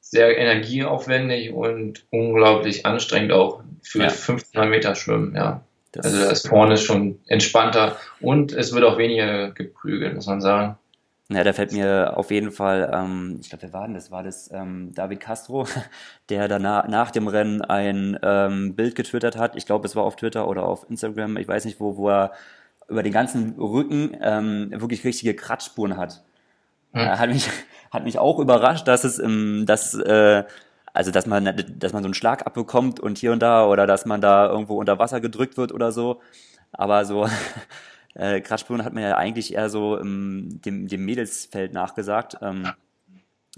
sehr 0.01 0.37
energieaufwendig 0.37 1.53
und 1.53 2.05
unglaublich 2.09 2.85
anstrengend 2.85 3.31
auch 3.31 3.63
für 3.83 3.99
ja. 3.99 4.07
1500 4.07 4.69
Meter 4.69 4.95
Schwimmen. 4.95 5.35
Ja. 5.35 5.63
Das 5.93 6.05
also 6.05 6.29
das 6.29 6.47
vorne 6.47 6.73
ist 6.73 6.83
schon 6.83 7.19
entspannter 7.27 7.97
und 8.19 8.51
es 8.51 8.73
wird 8.73 8.83
auch 8.83 8.97
weniger 8.97 9.51
geprügelt, 9.51 10.15
muss 10.15 10.27
man 10.27 10.41
sagen. 10.41 10.77
Ja, 11.29 11.43
da 11.43 11.51
fällt 11.51 11.73
mir 11.73 12.15
auf 12.15 12.31
jeden 12.31 12.51
Fall, 12.51 12.89
ähm, 12.93 13.37
ich 13.41 13.49
glaube, 13.49 13.63
wer 13.63 13.73
war 13.73 13.85
denn 13.85 13.95
das? 13.95 14.11
War 14.11 14.23
das 14.23 14.49
ähm, 14.51 14.93
David 14.93 15.19
Castro, 15.19 15.67
der 16.29 16.47
danach 16.47 16.87
nach 16.87 17.11
dem 17.11 17.27
Rennen 17.27 17.61
ein 17.61 18.17
ähm, 18.23 18.75
Bild 18.75 18.95
getwittert 18.95 19.35
hat. 19.35 19.57
Ich 19.57 19.65
glaube, 19.65 19.85
es 19.87 19.95
war 19.95 20.03
auf 20.03 20.15
Twitter 20.15 20.47
oder 20.47 20.63
auf 20.63 20.89
Instagram, 20.89 21.35
ich 21.35 21.47
weiß 21.47 21.65
nicht 21.65 21.81
wo, 21.81 21.97
wo 21.97 22.09
er 22.09 22.31
über 22.87 23.03
den 23.03 23.11
ganzen 23.11 23.55
Rücken 23.59 24.15
ähm, 24.21 24.71
wirklich 24.71 25.03
richtige 25.03 25.35
Kratzspuren 25.35 25.97
hat. 25.97 26.23
Hm. 26.93 27.01
Äh, 27.01 27.17
hat 27.17 27.29
mich 27.29 27.49
hat 27.91 28.03
mich 28.05 28.19
auch 28.19 28.39
überrascht, 28.39 28.87
dass 28.87 29.03
es 29.03 29.19
ähm, 29.19 29.65
dass 29.65 29.93
äh, 29.95 30.45
also 30.93 31.11
dass 31.11 31.25
man 31.25 31.45
dass 31.77 31.93
man 31.93 32.03
so 32.03 32.07
einen 32.07 32.13
Schlag 32.13 32.45
abbekommt 32.47 32.99
und 33.01 33.17
hier 33.17 33.33
und 33.33 33.41
da 33.41 33.65
oder 33.67 33.85
dass 33.87 34.05
man 34.05 34.21
da 34.21 34.47
irgendwo 34.49 34.77
unter 34.79 34.99
Wasser 34.99 35.19
gedrückt 35.21 35.57
wird 35.57 35.73
oder 35.73 35.91
so. 35.91 36.21
Aber 36.71 37.05
so 37.05 37.27
Äh, 38.17 38.41
Kratzspuren 38.41 38.83
hat 38.83 38.93
man 38.93 39.03
ja 39.03 39.15
eigentlich 39.15 39.53
eher 39.53 39.69
so 39.69 39.99
ähm, 39.99 40.59
dem, 40.65 40.87
dem 40.87 41.05
Mädelsfeld 41.05 41.71
nachgesagt. 41.71 42.37
Ähm, 42.41 42.67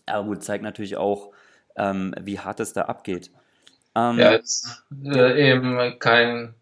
aber 0.05 0.25
gut, 0.25 0.43
zeigt 0.43 0.63
natürlich 0.63 0.97
auch, 0.97 1.31
ähm, 1.77 2.13
wie 2.19 2.39
hart 2.39 2.59
es 2.59 2.73
da 2.73 2.83
abgeht. 2.83 3.31
Ähm, 3.95 4.19
ja, 4.19 4.31
ist 4.31 4.83
äh, 5.05 5.51
eben 5.51 5.97
kein, 5.99 6.55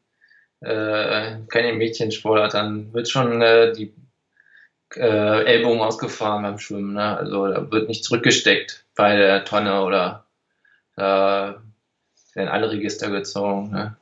äh, 0.61 1.37
keine 1.47 1.73
Mädchensportart, 1.73 2.53
dann 2.53 2.93
wird 2.93 3.09
schon 3.09 3.41
äh, 3.41 3.73
die 3.73 3.93
äh, 4.95 5.45
Ellbogen 5.45 5.81
ausgefahren 5.81 6.43
beim 6.43 6.59
Schwimmen. 6.59 6.93
Ne? 6.93 7.17
Also 7.17 7.47
da 7.47 7.71
wird 7.71 7.89
nicht 7.89 8.03
zurückgesteckt 8.03 8.85
bei 8.95 9.15
der 9.15 9.43
Tonne 9.43 9.83
oder 9.83 10.25
da 10.95 11.61
werden 12.35 12.49
alle 12.49 12.69
Register 12.69 13.09
gezogen. 13.09 13.71
Ne? 13.71 13.97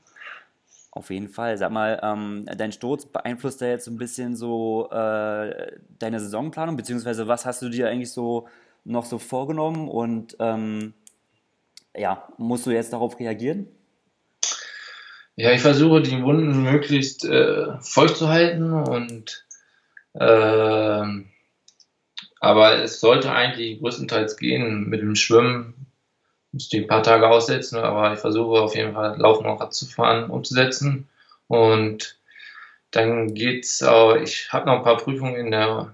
Auf 0.95 1.09
jeden 1.09 1.27
Fall. 1.27 1.57
Sag 1.57 1.71
mal, 1.71 1.99
ähm, 2.01 2.45
dein 2.57 2.71
Sturz 2.71 3.05
beeinflusst 3.05 3.59
ja 3.59 3.67
jetzt 3.67 3.87
ein 3.87 3.97
bisschen 3.97 4.37
so 4.37 4.89
äh, 4.91 5.73
deine 5.99 6.21
Saisonplanung, 6.21 6.77
beziehungsweise 6.77 7.27
was 7.27 7.45
hast 7.45 7.61
du 7.61 7.69
dir 7.69 7.89
eigentlich 7.89 8.13
so 8.13 8.47
noch 8.85 9.03
so 9.03 9.17
vorgenommen 9.17 9.89
und 9.89 10.37
ähm, 10.39 10.93
ja, 11.93 12.29
musst 12.37 12.65
du 12.65 12.71
jetzt 12.71 12.93
darauf 12.93 13.19
reagieren? 13.19 13.67
Ja, 15.35 15.51
ich 15.51 15.59
versuche 15.59 16.01
die 16.01 16.23
Wunden 16.23 16.63
möglichst 16.63 17.25
äh, 17.25 17.77
voll 17.81 18.15
zu 18.15 18.29
halten 18.29 18.71
und 18.71 19.45
äh, 20.13 21.03
aber 22.39 22.83
es 22.83 23.01
sollte 23.01 23.33
eigentlich 23.33 23.79
größtenteils 23.81 24.37
gehen 24.37 24.87
mit 24.87 25.01
dem 25.01 25.15
Schwimmen 25.15 25.87
müsste 26.55 26.77
ein 26.77 26.87
paar 26.87 27.03
Tage 27.03 27.27
aussetzen, 27.27 27.77
aber 27.77 28.13
ich 28.13 28.19
versuche 28.19 28.61
auf 28.61 28.75
jeden 28.75 28.93
Fall 28.93 29.17
Laufen 29.19 29.45
auch 29.45 29.69
zu 29.69 29.85
fahren, 29.85 30.29
umzusetzen. 30.29 31.09
Und 31.47 32.17
dann 32.91 33.33
geht's 33.33 33.83
auch, 33.83 34.15
ich 34.15 34.51
habe 34.53 34.67
noch 34.67 34.77
ein 34.77 34.83
paar 34.83 34.97
Prüfungen 34.97 35.35
in 35.35 35.51
der 35.51 35.93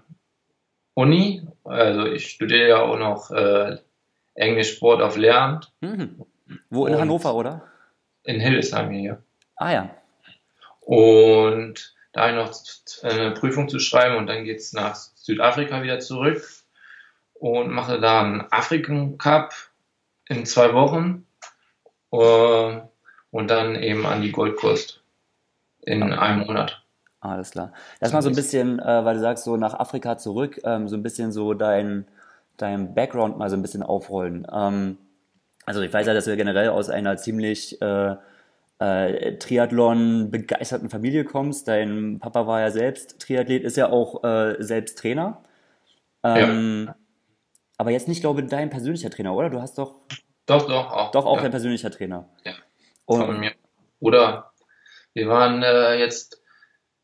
Uni. 0.93 1.41
Also 1.63 2.05
ich 2.05 2.29
studiere 2.29 2.69
ja 2.69 2.81
auch 2.81 2.97
noch 2.97 3.31
äh, 3.31 3.77
Englisch 4.35 4.75
Sport 4.75 5.01
auf 5.01 5.17
Lehramt. 5.17 5.71
Mhm. 5.81 6.23
Wo 6.69 6.85
in 6.85 6.93
Und 6.93 7.01
Hannover, 7.01 7.33
oder? 7.33 7.63
In 8.23 8.39
Hildesheim 8.39 8.91
hier. 8.91 9.23
Ah 9.55 9.71
ja. 9.71 9.95
Und 10.81 11.95
da 12.13 12.21
habe 12.27 12.31
ich 12.31 12.37
noch 12.37 13.09
eine 13.09 13.31
Prüfung 13.31 13.67
zu 13.67 13.79
schreiben 13.79 14.17
und 14.17 14.27
dann 14.27 14.43
geht's 14.43 14.73
nach 14.73 14.95
Südafrika 14.95 15.81
wieder 15.81 15.99
zurück 15.99 16.43
und 17.33 17.71
mache 17.71 17.99
da 17.99 18.21
einen 18.21 18.45
African 18.51 19.17
Cup 19.17 19.53
in 20.31 20.45
zwei 20.45 20.73
Wochen 20.73 21.25
äh, 22.11 22.81
und 23.31 23.51
dann 23.51 23.75
eben 23.75 24.05
an 24.05 24.21
die 24.21 24.31
Goldkust 24.31 25.03
in 25.81 26.01
okay. 26.01 26.13
einem 26.13 26.47
Monat. 26.47 26.83
Alles 27.19 27.51
klar. 27.51 27.73
Lass 27.99 28.13
mal 28.13 28.21
so 28.21 28.29
ein 28.29 28.35
bisschen, 28.35 28.79
äh, 28.79 29.05
weil 29.05 29.15
du 29.15 29.21
sagst, 29.21 29.43
so 29.43 29.57
nach 29.57 29.73
Afrika 29.73 30.17
zurück, 30.17 30.59
ähm, 30.63 30.87
so 30.87 30.95
ein 30.95 31.03
bisschen 31.03 31.31
so 31.31 31.53
dein, 31.53 32.07
dein 32.57 32.95
Background 32.95 33.37
mal 33.37 33.49
so 33.49 33.57
ein 33.57 33.61
bisschen 33.61 33.83
aufrollen. 33.83 34.47
Ähm, 34.51 34.97
also 35.65 35.81
ich 35.81 35.93
weiß 35.93 36.07
ja, 36.07 36.13
dass 36.13 36.25
du 36.25 36.35
generell 36.35 36.69
aus 36.69 36.89
einer 36.89 37.17
ziemlich 37.17 37.79
äh, 37.81 38.15
äh, 38.79 39.37
Triathlon 39.37 40.31
begeisterten 40.31 40.89
Familie 40.89 41.25
kommst. 41.25 41.67
Dein 41.67 42.19
Papa 42.19 42.47
war 42.47 42.61
ja 42.61 42.71
selbst 42.71 43.19
Triathlet, 43.19 43.63
ist 43.63 43.77
ja 43.77 43.89
auch 43.89 44.23
äh, 44.23 44.55
selbst 44.59 44.97
Trainer. 44.97 45.43
Ähm, 46.23 46.85
ja. 46.87 46.95
Aber 47.81 47.89
jetzt 47.89 48.07
nicht, 48.07 48.21
glaube 48.21 48.41
ich, 48.41 48.47
dein 48.47 48.69
persönlicher 48.69 49.09
Trainer, 49.09 49.33
oder? 49.33 49.49
Du 49.49 49.59
hast 49.59 49.75
doch. 49.79 49.95
Doch, 50.45 50.67
doch, 50.67 50.91
auch. 50.91 51.09
Doch, 51.09 51.25
auch 51.25 51.37
ja. 51.37 51.41
dein 51.41 51.49
persönlicher 51.49 51.89
Trainer. 51.89 52.29
Ja. 52.45 52.53
Von 53.07 53.39
mir. 53.39 53.53
Oder 53.99 54.51
wir 55.15 55.27
waren 55.27 55.63
äh, 55.63 55.95
jetzt, 55.95 56.43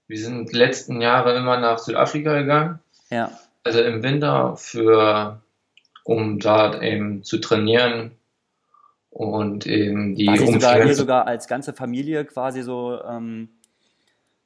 wir 0.06 0.20
sind 0.20 0.54
letzten 0.54 1.02
Jahre 1.02 1.36
immer 1.36 1.58
nach 1.58 1.80
Südafrika 1.80 2.38
gegangen. 2.38 2.80
Ja. 3.10 3.32
Also 3.64 3.82
im 3.82 4.04
Winter 4.04 4.56
für, 4.56 5.42
um 6.04 6.38
dort 6.38 6.84
eben 6.84 7.24
zu 7.24 7.40
trainieren 7.40 8.12
und 9.10 9.66
eben 9.66 10.14
die 10.14 10.28
War 10.28 10.38
sogar 10.38 10.84
hier 10.84 10.94
sogar 10.94 11.26
als 11.26 11.48
ganze 11.48 11.74
Familie 11.74 12.24
quasi 12.24 12.62
so 12.62 13.04
ähm, 13.04 13.50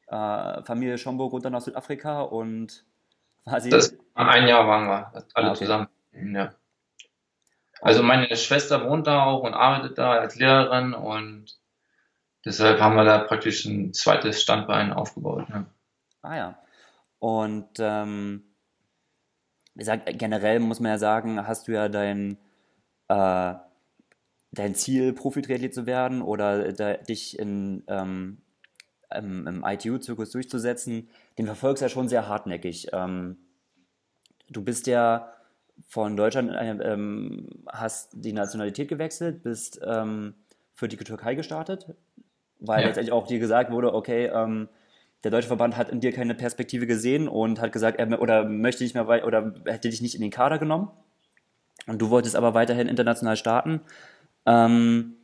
äh, 0.08 0.64
Familie 0.64 0.98
Schomburg 0.98 1.34
runter 1.34 1.50
nach 1.50 1.60
Südafrika 1.60 2.22
und 2.22 2.86
quasi. 3.44 3.70
Das, 3.70 3.98
ein 4.14 4.48
Jahr 4.48 4.66
waren 4.66 4.88
wir 4.88 5.12
alle 5.34 5.48
ah, 5.48 5.50
okay. 5.50 5.60
zusammen. 5.60 5.88
Ja. 6.14 6.54
Also 7.82 8.04
meine 8.04 8.36
Schwester 8.36 8.88
wohnt 8.88 9.08
da 9.08 9.24
auch 9.24 9.44
und 9.44 9.54
arbeitet 9.54 9.98
da 9.98 10.12
als 10.14 10.36
Lehrerin 10.36 10.94
und 10.94 11.58
deshalb 12.46 12.80
haben 12.80 12.96
wir 12.96 13.06
da 13.06 13.20
praktisch 13.20 13.66
ein 13.66 13.94
zweites 13.94 14.42
Standbein 14.42 14.94
aufgebaut. 14.94 15.50
Ne? 15.50 15.66
Ah 16.22 16.36
ja. 16.36 16.60
Und 17.18 17.70
ähm, 17.80 18.44
gesagt, 19.76 20.10
generell 20.18 20.60
muss 20.60 20.80
man 20.80 20.92
ja 20.92 20.98
sagen, 21.00 21.48
hast 21.48 21.68
du 21.68 21.72
ja 21.72 21.90
dein, 21.90 22.38
äh, 23.08 23.56
dein 24.52 24.76
Ziel, 24.76 25.14
Profi-Triathlet 25.14 25.74
zu 25.74 25.86
werden 25.86 26.22
oder 26.22 26.74
da, 26.74 26.94
dich 26.98 27.40
in, 27.40 27.84
ähm, 27.88 28.42
im, 29.16 29.48
im 29.48 29.66
ITU-Zirkus 29.66 30.32
durchzusetzen, 30.32 31.10
den 31.38 31.48
verfolgst 31.48 31.82
du 31.82 31.86
ja 31.86 31.90
schon 31.90 32.10
sehr 32.10 32.28
hartnäckig. 32.28 32.90
Ähm, 32.94 33.38
du 34.50 34.64
bist 34.64 34.88
ja 34.88 35.34
von 35.88 36.16
Deutschland, 36.18 36.52
äh, 36.52 36.94
ähm, 36.94 37.48
hast 37.68 38.12
die 38.14 38.34
Nationalität 38.34 38.88
gewechselt, 38.88 39.44
bist 39.44 39.80
ähm, 39.86 40.34
für 40.74 40.88
die 40.88 40.98
Türkei 40.98 41.36
gestartet, 41.36 41.88
weil 42.60 42.82
ja. 42.82 42.88
letztendlich 42.88 43.14
auch 43.14 43.28
dir 43.28 43.40
gesagt 43.40 43.72
wurde, 43.72 43.94
okay, 43.94 44.28
ähm, 44.28 44.70
der 45.24 45.32
deutsche 45.32 45.48
Verband 45.48 45.78
hat 45.78 45.90
in 45.90 46.00
dir 46.00 46.12
keine 46.12 46.34
Perspektive 46.34 46.88
gesehen 46.88 47.28
und 47.28 47.62
hat 47.62 47.72
gesagt, 47.72 48.00
er 48.00 48.22
oder 48.22 48.46
möchte 48.46 48.84
nicht 48.84 48.96
mehr 48.96 49.08
weit 49.08 49.24
oder 49.24 49.54
hätte 49.66 49.90
dich 49.90 50.02
nicht 50.02 50.16
in 50.16 50.22
den 50.22 50.32
Kader 50.32 50.58
genommen. 50.58 50.90
Und 51.88 52.02
du 52.02 52.10
wolltest 52.10 52.36
aber 52.36 52.54
weiterhin 52.54 52.88
international 52.88 53.36
starten. 53.36 53.82
Ähm, 54.46 55.16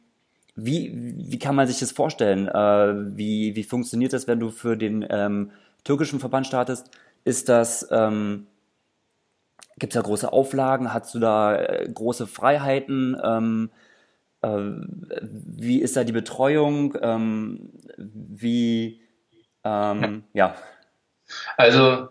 wie, 0.56 0.92
wie 0.94 1.40
kann 1.40 1.56
man 1.56 1.68
sich 1.68 1.80
das 1.80 1.92
vorstellen? 1.92 2.48
Äh, 2.48 3.18
wie, 3.18 3.56
wie 3.56 3.64
funktioniert 3.64 4.14
das, 4.14 4.28
wenn 4.28 4.40
du 4.40 4.50
für 4.50 4.76
den 4.76 5.06
ähm, 5.10 5.52
türkischen 5.84 6.20
Verband 6.20 6.48
startest? 6.48 6.92
Ist 7.24 7.50
das, 7.50 7.88
ähm, 7.92 8.48
gibt 9.78 9.94
es 9.94 10.02
da 10.02 10.06
große 10.06 10.32
Auflagen? 10.32 10.94
Hast 10.94 11.14
du 11.16 11.20
da 11.20 11.56
äh, 11.56 11.90
große 11.92 12.28
Freiheiten? 12.28 13.18
Ähm, 13.24 13.70
äh, 14.42 14.48
wie 14.50 15.82
ist 15.82 15.96
da 15.96 16.04
die 16.04 16.12
Betreuung? 16.12 16.98
Ähm, 17.02 17.70
wie, 17.98 19.02
ähm, 19.64 20.24
ja. 20.34 20.56
Also 21.58 22.10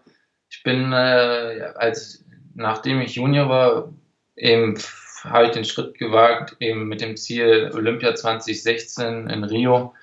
ich 0.50 0.62
bin, 0.62 0.92
äh, 0.92 1.72
als 1.76 2.24
nachdem 2.54 3.00
ich 3.00 3.16
Junior 3.16 3.48
war, 3.48 3.92
eben 4.36 4.78
habe 5.24 5.46
ich 5.46 5.52
den 5.52 5.64
Schritt 5.64 5.98
gewagt, 5.98 6.56
eben 6.60 6.86
mit 6.88 7.00
dem 7.00 7.16
Ziel 7.16 7.70
Olympia 7.74 8.14
2016 8.14 9.28
in 9.28 9.44
Rio 9.44 9.94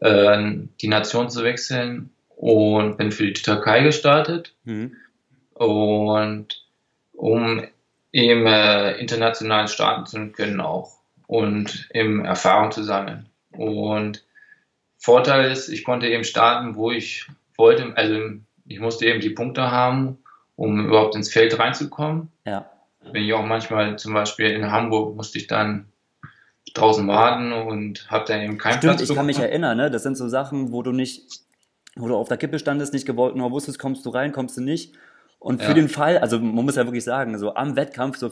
äh, 0.00 0.52
die 0.80 0.88
Nation 0.88 1.30
zu 1.30 1.42
wechseln 1.42 2.10
und 2.36 2.96
bin 2.96 3.10
für 3.10 3.26
die 3.26 3.32
Türkei 3.32 3.82
gestartet. 3.82 4.54
Mhm. 4.64 4.96
Und 5.54 6.67
um 7.18 7.64
eben 8.12 8.46
äh, 8.46 8.92
international 8.98 9.68
starten 9.68 10.06
zu 10.06 10.28
können 10.28 10.60
auch 10.60 10.98
und 11.26 11.88
eben 11.92 12.24
Erfahrung 12.24 12.70
zu 12.70 12.82
sammeln. 12.82 13.28
Und 13.52 14.24
Vorteil 14.96 15.50
ist, 15.50 15.68
ich 15.68 15.84
konnte 15.84 16.06
eben 16.06 16.24
starten, 16.24 16.76
wo 16.76 16.90
ich 16.90 17.26
wollte. 17.56 17.92
Also 17.96 18.18
ich 18.66 18.80
musste 18.80 19.06
eben 19.06 19.20
die 19.20 19.30
Punkte 19.30 19.70
haben, 19.70 20.18
um 20.56 20.86
überhaupt 20.86 21.16
ins 21.16 21.32
Feld 21.32 21.58
reinzukommen. 21.58 22.30
Ja. 22.46 22.70
Bin 23.12 23.24
ich 23.24 23.32
auch 23.32 23.44
manchmal 23.44 23.98
zum 23.98 24.14
Beispiel 24.14 24.50
in 24.50 24.70
Hamburg 24.70 25.16
musste 25.16 25.38
ich 25.38 25.46
dann 25.46 25.86
draußen 26.74 27.06
warten 27.08 27.52
und 27.52 28.10
habe 28.10 28.26
dann 28.26 28.42
eben 28.42 28.58
keinen 28.58 28.78
Stimmt, 28.78 28.96
Platz. 28.98 29.10
Ich 29.10 29.16
kann 29.16 29.26
mich 29.26 29.38
erinnern, 29.38 29.76
ne? 29.76 29.90
Das 29.90 30.02
sind 30.02 30.16
so 30.16 30.28
Sachen, 30.28 30.70
wo 30.70 30.82
du 30.82 30.92
nicht, 30.92 31.22
wo 31.96 32.08
du 32.08 32.16
auf 32.16 32.28
der 32.28 32.36
Kippe 32.36 32.58
standest, 32.58 32.92
nicht 32.92 33.06
gewollt, 33.06 33.34
nur 33.34 33.50
wusstest, 33.50 33.78
kommst 33.78 34.04
du 34.06 34.10
rein, 34.10 34.32
kommst 34.32 34.56
du 34.56 34.60
nicht. 34.60 34.94
Und 35.38 35.62
für 35.62 35.68
ja. 35.68 35.74
den 35.74 35.88
Fall, 35.88 36.18
also 36.18 36.38
man 36.40 36.64
muss 36.64 36.76
ja 36.76 36.84
wirklich 36.84 37.04
sagen, 37.04 37.38
so 37.38 37.54
am 37.54 37.76
Wettkampf, 37.76 38.16
so 38.16 38.30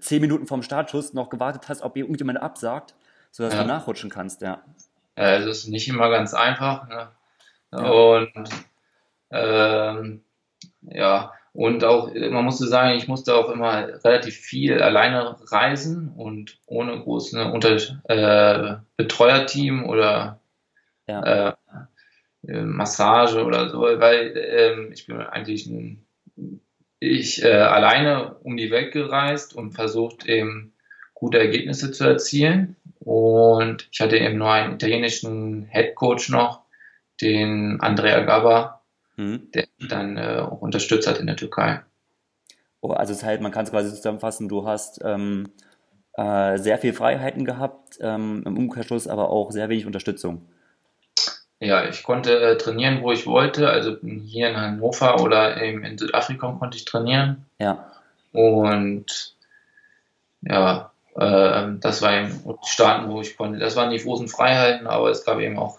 zehn 0.00 0.20
Minuten 0.20 0.46
vom 0.46 0.62
Startschuss 0.62 1.14
noch 1.14 1.30
gewartet 1.30 1.68
hast, 1.68 1.82
ob 1.82 1.96
irgendjemand 1.96 2.42
absagt, 2.42 2.94
sodass 3.30 3.54
ja. 3.54 3.62
du 3.62 3.68
nachrutschen 3.68 4.10
kannst, 4.10 4.42
ja. 4.42 4.62
Ja, 5.16 5.36
es 5.36 5.46
ist 5.46 5.68
nicht 5.68 5.88
immer 5.88 6.10
ganz 6.10 6.34
einfach. 6.34 6.88
Ne? 6.88 7.08
Ja. 7.72 7.90
Und 7.90 8.32
ähm, 9.30 10.22
ja, 10.82 11.32
und 11.52 11.84
auch, 11.84 12.12
man 12.12 12.44
musste 12.44 12.66
sagen, 12.66 12.96
ich 12.96 13.06
musste 13.06 13.34
auch 13.36 13.48
immer 13.48 13.86
relativ 14.04 14.34
viel 14.34 14.82
alleine 14.82 15.36
reisen 15.52 16.12
und 16.16 16.58
ohne 16.66 16.98
großen 17.00 17.40
Unter 17.52 17.76
äh, 18.08 18.76
Betreuerteam 18.96 19.88
oder 19.88 20.40
ja. 21.06 21.56
äh, 22.48 22.62
Massage 22.62 23.44
oder 23.44 23.70
so, 23.70 23.82
weil 23.82 24.36
äh, 24.36 24.92
ich 24.92 25.06
bin 25.06 25.20
eigentlich 25.20 25.66
ein, 25.66 26.03
ich 27.00 27.42
äh, 27.42 27.50
alleine 27.50 28.36
um 28.42 28.56
die 28.56 28.70
Welt 28.70 28.92
gereist 28.92 29.54
und 29.54 29.72
versucht 29.72 30.26
eben 30.26 30.72
gute 31.12 31.38
Ergebnisse 31.38 31.92
zu 31.92 32.04
erzielen. 32.04 32.76
Und 33.00 33.88
ich 33.92 34.00
hatte 34.00 34.16
eben 34.16 34.38
nur 34.38 34.50
einen 34.50 34.74
italienischen 34.74 35.66
Head 35.70 35.94
Coach 35.94 36.30
noch, 36.30 36.62
den 37.20 37.80
Andrea 37.80 38.20
Gabba, 38.20 38.82
mhm. 39.16 39.50
der 39.52 39.66
dann 39.88 40.16
äh, 40.16 40.40
auch 40.40 40.60
unterstützt 40.60 41.06
hat 41.06 41.18
in 41.18 41.26
der 41.26 41.36
Türkei. 41.36 41.82
Oh, 42.80 42.90
also 42.90 43.12
das 43.12 43.22
heißt, 43.22 43.40
man 43.40 43.52
kann 43.52 43.64
es 43.64 43.70
quasi 43.70 43.90
zusammenfassen, 43.90 44.48
du 44.48 44.66
hast 44.66 45.00
ähm, 45.04 45.48
äh, 46.14 46.58
sehr 46.58 46.78
viel 46.78 46.92
Freiheiten 46.92 47.44
gehabt, 47.44 47.98
ähm, 48.00 48.42
im 48.46 48.58
Umkehrschluss 48.58 49.08
aber 49.08 49.30
auch 49.30 49.52
sehr 49.52 49.68
wenig 49.68 49.86
Unterstützung. 49.86 50.48
Ja, 51.64 51.88
ich 51.88 52.02
konnte 52.02 52.38
äh, 52.40 52.58
trainieren, 52.58 53.02
wo 53.02 53.12
ich 53.12 53.26
wollte. 53.26 53.68
Also 53.70 53.96
hier 54.02 54.50
in 54.50 54.56
Hannover 54.56 55.20
oder 55.20 55.60
eben 55.62 55.84
in 55.84 55.98
Südafrika 55.98 56.52
konnte 56.58 56.76
ich 56.76 56.84
trainieren. 56.84 57.46
Ja. 57.58 57.90
Und 58.32 59.34
ja, 60.42 60.90
äh, 61.16 61.66
das 61.80 62.02
war 62.02 62.12
eben 62.12 62.42
die 62.44 62.68
Staaten, 62.68 63.10
wo 63.10 63.20
ich 63.20 63.36
konnte. 63.36 63.58
Das 63.58 63.76
waren 63.76 63.90
die 63.90 63.98
großen 63.98 64.28
Freiheiten, 64.28 64.86
aber 64.86 65.10
es 65.10 65.24
gab 65.24 65.40
eben 65.40 65.58
auch 65.58 65.78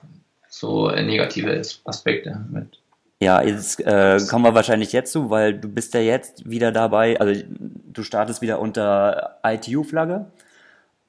so 0.49 0.89
negative 0.89 1.61
Aspekte 1.83 2.39
mit. 2.49 2.79
Ja, 3.21 3.41
jetzt 3.41 3.79
äh, 3.81 4.19
kommen 4.29 4.45
wir 4.45 4.55
wahrscheinlich 4.55 4.91
jetzt 4.91 5.11
zu, 5.11 5.29
weil 5.29 5.53
du 5.53 5.69
bist 5.69 5.93
ja 5.93 6.01
jetzt 6.01 6.49
wieder 6.49 6.71
dabei, 6.71 7.19
also 7.19 7.41
du 7.47 8.03
startest 8.03 8.41
wieder 8.41 8.59
unter 8.59 9.39
ITU-Flagge 9.43 10.25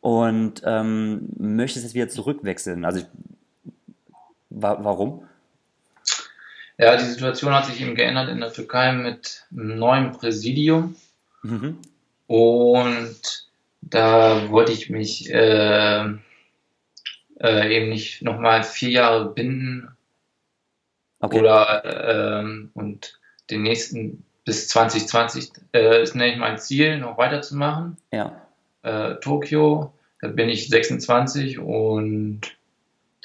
und 0.01 0.63
ähm, 0.65 1.29
möchtest 1.37 1.85
jetzt 1.85 1.95
wieder 1.95 2.09
zurückwechseln. 2.09 2.85
Also 2.85 3.03
wa 4.57 4.79
warum? 4.81 5.29
Ja, 6.79 6.97
die 6.97 7.05
Situation 7.05 7.55
hat 7.55 7.67
sich 7.67 7.81
eben 7.81 7.95
geändert 7.95 8.29
in 8.29 8.41
der 8.41 8.53
Türkei 8.53 8.93
mit 8.93 9.47
einem 9.51 9.79
neuen 9.79 10.13
Präsidium. 10.13 10.97
Mhm. 11.43 11.79
Und 12.27 13.47
da 13.81 14.51
wollte 14.51 14.73
ich 14.73 14.91
mich 14.91 15.33
äh, 15.33 16.05
äh, 17.41 17.77
eben 17.77 17.89
nicht 17.89 18.23
nochmal 18.23 18.63
vier 18.63 18.91
Jahre 18.91 19.33
binden 19.33 19.97
okay. 21.21 21.39
oder 21.39 22.41
ähm, 22.41 22.71
und 22.75 23.21
den 23.51 23.63
nächsten 23.63 24.25
bis 24.45 24.69
2020 24.69 25.53
äh, 25.73 26.03
ist 26.03 26.15
nämlich 26.15 26.39
mein 26.39 26.59
Ziel, 26.59 26.99
noch 26.99 27.17
weiterzumachen. 27.19 27.97
Ja. 28.13 28.43
Äh, 28.83 29.17
Tokio, 29.17 29.93
da 30.21 30.29
bin 30.29 30.49
ich 30.49 30.69
26 30.69 31.59
und 31.59 32.56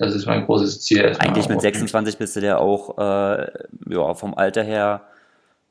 das 0.01 0.15
ist 0.15 0.25
mein 0.25 0.45
großes 0.45 0.81
Ziel. 0.81 1.15
Eigentlich 1.19 1.47
mit 1.47 1.61
26 1.61 2.17
bist 2.17 2.35
du 2.35 2.39
ja 2.39 2.57
auch 2.57 2.97
äh, 2.97 3.47
ja, 3.87 4.13
vom 4.15 4.33
Alter 4.33 4.63
her 4.63 5.01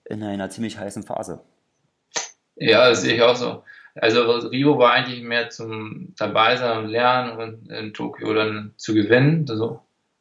in 0.04 0.22
einer 0.22 0.48
ziemlich 0.50 0.78
heißen 0.78 1.02
Phase. 1.02 1.40
Ja, 2.54 2.88
das 2.88 3.02
sehe 3.02 3.16
ich 3.16 3.22
auch 3.22 3.34
so. 3.34 3.64
Also 3.96 4.22
Rio 4.48 4.78
war 4.78 4.92
eigentlich 4.92 5.22
mehr 5.22 5.50
zum 5.50 6.14
dabei 6.16 6.56
sein 6.56 6.78
und 6.78 6.90
lernen 6.90 7.38
und 7.38 7.68
in 7.70 7.92
Tokio 7.92 8.32
dann 8.32 8.72
zu 8.76 8.94
gewinnen. 8.94 9.48
So. 9.48 9.80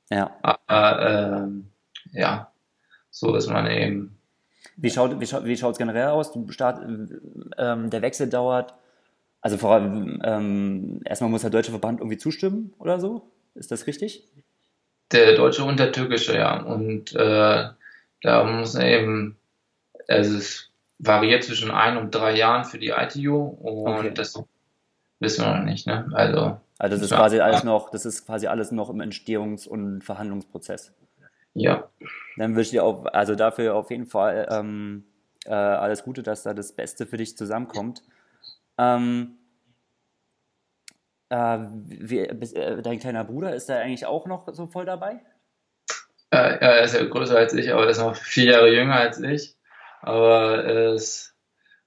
Ja. 0.10 0.36
Aber 0.42 1.44
ähm, 1.46 1.68
ja, 2.12 2.52
so 3.12 3.36
ist 3.36 3.48
man 3.48 3.68
eben. 3.68 4.18
Wie 4.76 4.90
schaut 4.90 5.20
wie 5.20 5.28
schaut 5.28 5.46
wie 5.46 5.56
schaut's 5.56 5.78
generell 5.78 6.08
aus? 6.08 6.32
Du 6.32 6.50
start, 6.52 6.82
ähm, 6.84 7.90
der 7.92 8.02
Wechsel 8.02 8.28
dauert. 8.28 8.74
Also 9.42 9.58
vor 9.58 9.74
allem 9.74 10.20
ähm, 10.24 11.02
erstmal 11.06 11.30
muss 11.30 11.42
der 11.42 11.52
deutsche 11.52 11.72
Verband 11.72 12.00
irgendwie 12.00 12.18
zustimmen 12.18 12.74
oder 12.80 13.00
so. 13.00 13.30
Ist 13.60 13.72
das 13.72 13.88
richtig? 13.88 14.24
Der 15.12 15.36
deutsche 15.36 15.66
und 15.66 15.80
der 15.80 15.92
türkische, 15.92 16.36
ja. 16.36 16.62
Und 16.62 17.14
äh, 17.14 17.68
da 18.22 18.44
muss 18.44 18.76
eben, 18.76 19.38
also 20.08 20.38
es 20.38 20.70
variiert 20.98 21.44
zwischen 21.44 21.70
ein 21.70 21.98
und 21.98 22.16
drei 22.16 22.36
Jahren 22.36 22.64
für 22.64 22.80
die 22.80 22.90
ITU 22.90 23.38
und 23.38 24.00
okay. 24.00 24.12
das 24.14 24.42
wissen 25.20 25.46
wir 25.46 25.58
noch 25.58 25.66
nicht. 25.66 25.88
Ne? 25.88 26.08
Also, 26.14 26.60
also 26.78 26.96
das 26.96 27.02
ist 27.02 27.12
quasi 27.12 27.40
alles 27.40 27.64
noch, 27.64 27.90
das 27.90 28.06
ist 28.06 28.26
quasi 28.26 28.48
alles 28.48 28.72
noch 28.72 28.90
im 28.90 29.02
Entstehungs- 29.02 29.68
und 29.68 30.04
Verhandlungsprozess. 30.04 30.94
Ja. 31.54 31.90
Dann 32.38 32.56
wünsche 32.56 32.62
ich 32.68 32.72
dir 32.72 32.86
auch, 32.86 33.06
also 33.06 33.36
dafür 33.36 33.76
auf 33.76 33.92
jeden 33.92 34.06
Fall 34.06 34.48
ähm, 34.50 35.04
äh, 35.46 35.54
alles 35.54 36.04
Gute, 36.04 36.24
dass 36.24 36.44
da 36.44 36.54
das 36.54 36.72
Beste 36.72 37.06
für 37.06 37.18
dich 37.18 37.36
zusammenkommt. 37.36 38.04
Ähm, 38.78 39.39
äh, 41.30 41.60
wie, 41.88 42.20
äh, 42.20 42.82
dein 42.82 43.00
kleiner 43.00 43.24
Bruder, 43.24 43.56
ist 43.56 43.70
da 43.70 43.78
eigentlich 43.80 44.06
auch 44.06 44.26
noch 44.26 44.48
so 44.54 44.68
voll 44.68 44.86
dabei? 44.86 45.22
Äh, 46.32 46.58
er 46.60 46.82
ist 46.82 46.96
ja 46.96 47.04
größer 47.04 47.38
als 47.38 47.54
ich, 47.54 47.72
aber 47.72 47.84
er 47.84 47.90
ist 47.90 48.00
noch 48.00 48.16
vier 48.16 48.52
Jahre 48.52 48.74
jünger 48.74 48.96
als 48.96 49.20
ich. 49.20 49.56
Aber 50.02 50.66
es 50.66 51.36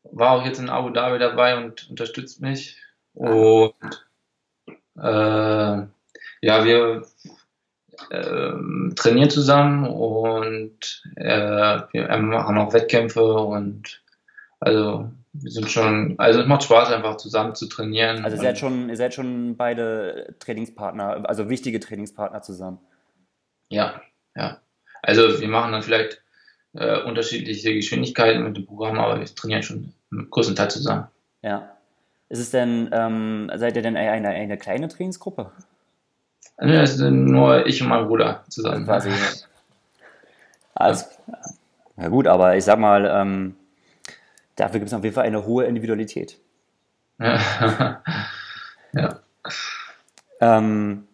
war 0.04 0.32
auch 0.32 0.44
jetzt 0.44 0.58
in 0.58 0.68
Abu 0.68 0.90
Dhabi 0.90 1.18
dabei 1.18 1.56
und 1.56 1.88
unterstützt 1.90 2.40
mich. 2.40 2.80
Und 3.14 3.74
äh, 4.98 5.02
ja, 6.42 6.64
wir 6.64 7.02
äh, 8.10 8.94
trainieren 8.96 9.30
zusammen 9.30 9.86
und 9.86 11.02
äh, 11.16 11.80
wir 11.92 12.18
machen 12.18 12.58
auch 12.58 12.72
Wettkämpfe 12.72 13.22
und 13.22 14.02
also 14.60 15.10
wir 15.34 15.50
sind 15.50 15.70
schon, 15.70 16.14
also 16.18 16.40
es 16.40 16.46
macht 16.46 16.64
Spaß 16.64 16.90
einfach 16.92 17.16
zusammen 17.16 17.54
zu 17.54 17.66
trainieren. 17.66 18.24
Also 18.24 18.36
ihr 18.36 18.42
seid 18.42 18.58
schon, 18.58 18.88
ihr 18.88 18.96
seid 18.96 19.14
schon 19.14 19.56
beide 19.56 20.34
Trainingspartner, 20.40 21.28
also 21.28 21.48
wichtige 21.48 21.80
Trainingspartner 21.80 22.42
zusammen. 22.42 22.78
Ja, 23.68 24.02
ja. 24.36 24.58
Also 25.00 25.40
wir 25.40 25.48
machen 25.48 25.72
dann 25.72 25.82
vielleicht 25.82 26.22
äh, 26.74 27.02
unterschiedliche 27.02 27.74
Geschwindigkeiten 27.74 28.44
mit 28.44 28.56
dem 28.56 28.66
Programm, 28.66 28.98
aber 28.98 29.20
wir 29.20 29.26
trainieren 29.26 29.62
schon 29.62 29.94
im 30.10 30.28
großen 30.30 30.54
Teil 30.54 30.70
zusammen. 30.70 31.06
Ja. 31.40 31.70
Ist 32.28 32.38
es 32.38 32.50
denn, 32.50 32.90
ähm, 32.92 33.50
seid 33.54 33.76
ihr 33.76 33.82
denn 33.82 33.96
eine, 33.96 34.28
eine 34.28 34.58
kleine 34.58 34.88
Trainingsgruppe? 34.88 35.50
Also, 36.56 36.74
es 36.74 36.96
sind 36.96 37.26
nur 37.26 37.66
ich 37.66 37.82
und 37.82 37.88
mein 37.88 38.06
Bruder 38.06 38.44
zusammen. 38.48 38.84
Quasi. 38.84 39.10
Also, 40.74 41.04
ja 41.98 42.08
gut, 42.08 42.26
aber 42.26 42.56
ich 42.56 42.64
sag 42.64 42.78
mal, 42.78 43.04
ähm, 43.06 43.54
dafür 44.56 44.80
gibt 44.80 44.88
es 44.88 44.94
auf 44.94 45.04
jeden 45.04 45.14
Fall 45.14 45.24
eine 45.24 45.46
hohe 45.46 45.64
Individualität. 45.64 46.38
ja. 47.18 48.02
Ähm, 50.40 51.06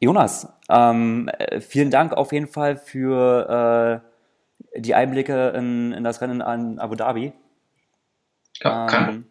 Jonas, 0.00 0.48
ähm, 0.68 1.30
vielen 1.60 1.90
Dank 1.90 2.12
auf 2.12 2.32
jeden 2.32 2.46
Fall 2.46 2.76
für 2.76 4.02
äh, 4.74 4.80
die 4.80 4.94
Einblicke 4.94 5.48
in, 5.50 5.92
in, 5.92 6.04
das 6.04 6.20
Rennen 6.20 6.42
an 6.42 6.78
Abu 6.78 6.94
Dhabi. 6.94 7.32
Ja, 8.62 8.86
kann. 8.86 9.26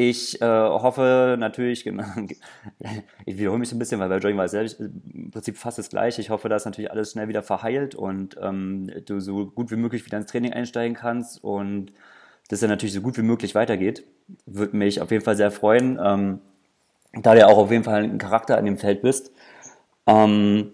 Ich 0.00 0.40
äh, 0.40 0.44
hoffe 0.46 1.34
natürlich, 1.40 1.84
ich 3.26 3.36
wiederhole 3.36 3.58
mich 3.58 3.72
ein 3.72 3.80
bisschen, 3.80 3.98
weil 3.98 4.08
bei 4.08 4.18
Jogging 4.18 4.36
war 4.36 4.44
es 4.44 4.52
selbst, 4.52 4.78
im 4.78 5.32
Prinzip 5.32 5.56
fast 5.56 5.76
das 5.76 5.88
gleiche. 5.88 6.20
Ich 6.20 6.30
hoffe, 6.30 6.48
dass 6.48 6.64
natürlich 6.64 6.92
alles 6.92 7.10
schnell 7.10 7.26
wieder 7.26 7.42
verheilt 7.42 7.96
und 7.96 8.36
ähm, 8.40 8.88
du 9.06 9.18
so 9.18 9.46
gut 9.46 9.72
wie 9.72 9.76
möglich 9.76 10.06
wieder 10.06 10.16
ins 10.16 10.30
Training 10.30 10.52
einsteigen 10.52 10.94
kannst 10.94 11.42
und 11.42 11.90
dass 12.48 12.62
er 12.62 12.68
natürlich 12.68 12.92
so 12.92 13.00
gut 13.00 13.18
wie 13.18 13.22
möglich 13.22 13.56
weitergeht. 13.56 14.04
Würde 14.46 14.76
mich 14.76 15.00
auf 15.00 15.10
jeden 15.10 15.24
Fall 15.24 15.34
sehr 15.34 15.50
freuen, 15.50 15.98
ähm, 16.00 16.38
da 17.14 17.32
du 17.32 17.40
ja 17.40 17.48
auch 17.48 17.58
auf 17.58 17.72
jeden 17.72 17.82
Fall 17.82 18.04
ein 18.04 18.18
Charakter 18.18 18.56
an 18.56 18.66
dem 18.66 18.78
Feld 18.78 19.02
bist. 19.02 19.32
Ähm, 20.06 20.70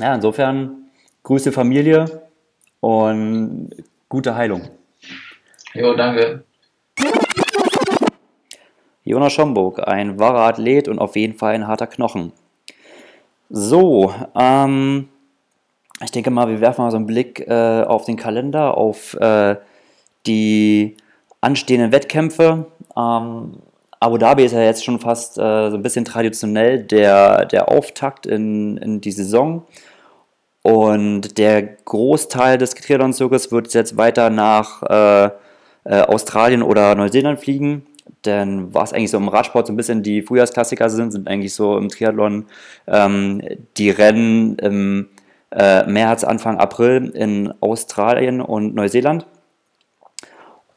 ja, 0.00 0.14
insofern 0.14 0.88
Grüße 1.24 1.52
Familie 1.52 2.22
und 2.80 3.84
gute 4.08 4.34
Heilung. 4.34 4.70
Jo, 5.74 5.94
danke. 5.94 6.47
Jonas 9.08 9.32
Schomburg, 9.32 9.86
ein 9.88 10.18
wahrer 10.18 10.40
Athlet 10.40 10.86
und 10.86 10.98
auf 10.98 11.16
jeden 11.16 11.36
Fall 11.36 11.54
ein 11.54 11.66
harter 11.66 11.86
Knochen. 11.86 12.32
So, 13.48 14.12
ähm, 14.38 15.08
ich 16.04 16.10
denke 16.10 16.30
mal, 16.30 16.48
wir 16.48 16.60
werfen 16.60 16.82
mal 16.82 16.90
so 16.90 16.98
einen 16.98 17.06
Blick 17.06 17.40
äh, 17.48 17.82
auf 17.82 18.04
den 18.04 18.16
Kalender, 18.16 18.76
auf 18.76 19.14
äh, 19.14 19.56
die 20.26 20.96
anstehenden 21.40 21.90
Wettkämpfe. 21.90 22.66
Ähm, 22.96 23.54
Abu 24.00 24.18
Dhabi 24.18 24.44
ist 24.44 24.52
ja 24.52 24.62
jetzt 24.62 24.84
schon 24.84 25.00
fast 25.00 25.38
äh, 25.38 25.70
so 25.70 25.76
ein 25.76 25.82
bisschen 25.82 26.04
traditionell 26.04 26.84
der, 26.84 27.46
der 27.46 27.68
Auftakt 27.68 28.26
in, 28.26 28.76
in 28.76 29.00
die 29.00 29.12
Saison. 29.12 29.64
Und 30.62 31.38
der 31.38 31.62
Großteil 31.62 32.58
des 32.58 32.74
Triathlon-Zirkus 32.74 33.50
wird 33.50 33.72
jetzt 33.72 33.96
weiter 33.96 34.28
nach 34.28 34.82
äh, 34.82 35.30
äh, 35.84 36.02
Australien 36.02 36.62
oder 36.62 36.94
Neuseeland 36.94 37.40
fliegen. 37.40 37.86
Denn 38.28 38.74
was 38.74 38.92
eigentlich 38.92 39.10
so 39.10 39.16
im 39.16 39.28
Radsport 39.28 39.66
so 39.66 39.72
ein 39.72 39.76
bisschen 39.76 40.02
die 40.02 40.20
Frühjahrsklassiker 40.20 40.90
sind, 40.90 41.12
sind 41.12 41.26
eigentlich 41.28 41.54
so 41.54 41.78
im 41.78 41.88
Triathlon 41.88 42.44
ähm, 42.86 43.40
die 43.78 43.88
Rennen 43.88 44.56
im 44.56 45.08
äh, 45.50 45.86
März, 45.86 46.24
Anfang 46.24 46.58
April 46.58 47.10
in 47.14 47.54
Australien 47.62 48.42
und 48.42 48.74
Neuseeland. 48.74 49.26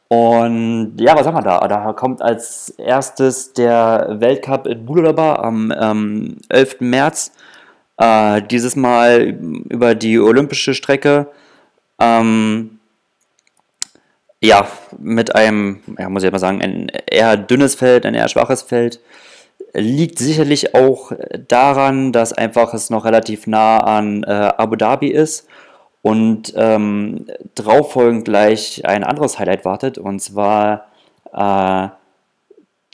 Und 0.08 0.94
ja, 0.98 1.14
was 1.14 1.26
haben 1.26 1.36
wir 1.36 1.42
da? 1.42 1.68
Da 1.68 1.92
kommt 1.92 2.22
als 2.22 2.70
erstes 2.78 3.52
der 3.52 4.16
Weltcup 4.18 4.66
in 4.66 4.86
Buladaba 4.86 5.34
am 5.36 5.74
ähm, 5.78 6.38
11. 6.48 6.80
März. 6.80 7.32
Äh, 7.98 8.40
dieses 8.50 8.76
Mal 8.76 9.38
über 9.68 9.94
die 9.94 10.18
olympische 10.18 10.72
Strecke. 10.72 11.28
Ähm, 12.00 12.78
ja, 14.42 14.66
mit 14.98 15.36
einem, 15.36 15.80
ja, 15.98 16.08
muss 16.08 16.24
ich 16.24 16.32
mal 16.32 16.38
sagen, 16.38 16.60
ein 16.62 16.88
eher 17.06 17.36
dünnes 17.36 17.76
Feld, 17.76 18.04
ein 18.04 18.14
eher 18.14 18.28
schwaches 18.28 18.62
Feld. 18.62 19.00
Liegt 19.72 20.18
sicherlich 20.18 20.74
auch 20.74 21.12
daran, 21.48 22.12
dass 22.12 22.32
einfach 22.32 22.74
es 22.74 22.90
noch 22.90 23.04
relativ 23.04 23.46
nah 23.46 23.78
an 23.78 24.24
äh, 24.24 24.52
Abu 24.56 24.76
Dhabi 24.76 25.08
ist 25.08 25.46
und 26.02 26.52
ähm, 26.56 27.26
drauf 27.54 27.92
folgend 27.92 28.24
gleich 28.24 28.84
ein 28.84 29.04
anderes 29.04 29.38
Highlight 29.38 29.64
wartet 29.64 29.96
und 29.96 30.20
zwar 30.20 30.86
äh, 31.32 31.88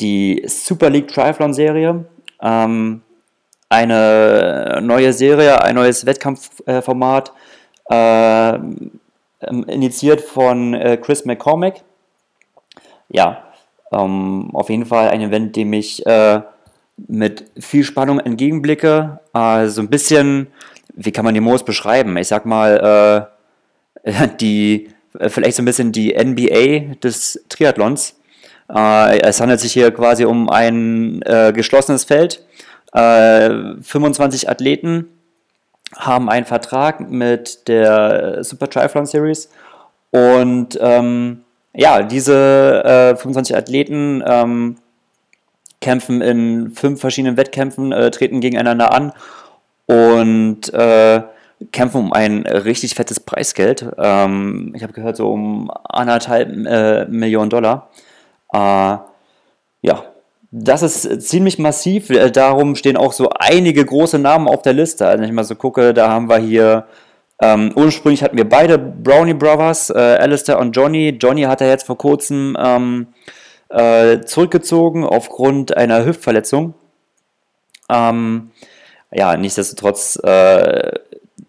die 0.00 0.44
Super 0.46 0.90
League 0.90 1.08
Triathlon 1.08 1.54
Serie. 1.54 2.04
Ähm, 2.42 3.02
eine 3.70 4.80
neue 4.82 5.12
Serie, 5.12 5.62
ein 5.62 5.74
neues 5.74 6.06
Wettkampfformat. 6.06 7.32
Äh, 7.90 8.58
ähm, 9.40 9.64
initiiert 9.64 10.20
von 10.20 10.74
äh, 10.74 10.96
Chris 10.96 11.24
McCormick. 11.24 11.82
Ja, 13.08 13.44
ähm, 13.92 14.50
auf 14.52 14.70
jeden 14.70 14.86
Fall 14.86 15.08
ein 15.08 15.20
Event, 15.20 15.56
dem 15.56 15.72
ich 15.72 16.04
äh, 16.06 16.40
mit 17.06 17.44
viel 17.58 17.84
Spannung 17.84 18.20
entgegenblicke. 18.20 19.20
Äh, 19.34 19.66
so 19.68 19.80
ein 19.80 19.88
bisschen, 19.88 20.48
wie 20.94 21.12
kann 21.12 21.24
man 21.24 21.34
die 21.34 21.40
Moos 21.40 21.64
beschreiben? 21.64 22.16
Ich 22.16 22.28
sag 22.28 22.44
mal, 22.44 23.30
äh, 24.04 24.28
die, 24.40 24.90
äh, 25.18 25.28
vielleicht 25.28 25.56
so 25.56 25.62
ein 25.62 25.66
bisschen 25.66 25.92
die 25.92 26.14
NBA 26.14 26.94
des 27.02 27.44
Triathlons. 27.48 28.16
Äh, 28.72 29.20
es 29.20 29.40
handelt 29.40 29.60
sich 29.60 29.72
hier 29.72 29.90
quasi 29.92 30.24
um 30.24 30.48
ein 30.50 31.20
geschlossenes 31.54 32.04
Feld. 32.04 32.44
25 32.90 34.48
Athleten, 34.48 35.08
haben 35.96 36.28
einen 36.28 36.46
Vertrag 36.46 37.00
mit 37.10 37.68
der 37.68 38.44
Super 38.44 38.68
Triathlon 38.68 39.06
Series 39.06 39.48
und 40.10 40.78
ähm, 40.80 41.44
ja, 41.74 42.02
diese 42.02 43.14
äh, 43.14 43.16
25 43.16 43.56
Athleten 43.56 44.22
ähm, 44.26 44.76
kämpfen 45.80 46.20
in 46.20 46.72
fünf 46.72 47.00
verschiedenen 47.00 47.36
Wettkämpfen, 47.36 47.92
äh, 47.92 48.10
treten 48.10 48.40
gegeneinander 48.40 48.92
an 48.92 49.12
und 49.86 50.72
äh, 50.74 51.22
kämpfen 51.72 51.98
um 51.98 52.12
ein 52.12 52.46
richtig 52.46 52.94
fettes 52.94 53.20
Preisgeld. 53.20 53.86
Ähm, 53.96 54.72
ich 54.74 54.82
habe 54.82 54.92
gehört, 54.92 55.16
so 55.16 55.30
um 55.30 55.70
anderthalb 55.84 56.48
äh, 56.66 57.04
Millionen 57.06 57.50
Dollar. 57.50 57.90
Äh, 58.52 58.96
ja, 59.82 60.04
das 60.50 60.82
ist 60.82 61.28
ziemlich 61.28 61.58
massiv. 61.58 62.10
Äh, 62.10 62.30
darum 62.30 62.74
stehen 62.74 62.96
auch 62.96 63.12
so 63.12 63.28
einige 63.30 63.84
große 63.84 64.18
Namen 64.18 64.48
auf 64.48 64.62
der 64.62 64.72
Liste. 64.72 65.06
Also, 65.06 65.20
wenn 65.20 65.28
ich 65.28 65.34
mal 65.34 65.44
so 65.44 65.54
gucke, 65.54 65.94
da 65.94 66.10
haben 66.10 66.28
wir 66.28 66.38
hier. 66.38 66.86
Ähm, 67.40 67.70
ursprünglich 67.76 68.24
hatten 68.24 68.36
wir 68.36 68.48
beide 68.48 68.78
Brownie 68.78 69.34
Brothers, 69.34 69.90
äh, 69.90 69.94
Alistair 69.94 70.58
und 70.58 70.72
Johnny. 70.72 71.10
Johnny 71.20 71.42
hat 71.42 71.60
er 71.60 71.68
jetzt 71.68 71.86
vor 71.86 71.96
kurzem 71.96 72.56
ähm, 72.60 73.06
äh, 73.68 74.20
zurückgezogen 74.22 75.04
aufgrund 75.04 75.76
einer 75.76 76.04
Hüftverletzung. 76.04 76.74
Ähm, 77.88 78.50
ja, 79.12 79.36
nichtsdestotrotz, 79.36 80.16
äh, 80.16 80.92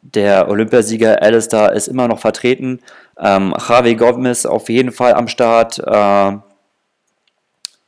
der 0.02 0.48
Olympiasieger 0.50 1.22
Alistair 1.24 1.74
ist 1.74 1.88
immer 1.88 2.08
noch 2.08 2.20
vertreten. 2.20 2.82
Ähm, 3.20 3.54
Javi 3.68 3.96
Gomez 3.96 4.46
auf 4.46 4.70
jeden 4.70 4.92
Fall 4.92 5.14
am 5.14 5.28
Start. 5.28 5.80
Äh, 5.80 6.38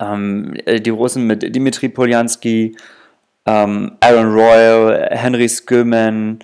ähm, 0.01 0.53
äh, 0.65 0.79
die 0.79 0.89
Russen 0.89 1.27
mit 1.27 1.55
Dimitri 1.55 1.89
Poljanski, 1.89 2.75
ähm, 3.45 3.97
Aaron 3.99 4.33
Royal, 4.33 5.09
Henry 5.11 5.47
Skillman, 5.47 6.39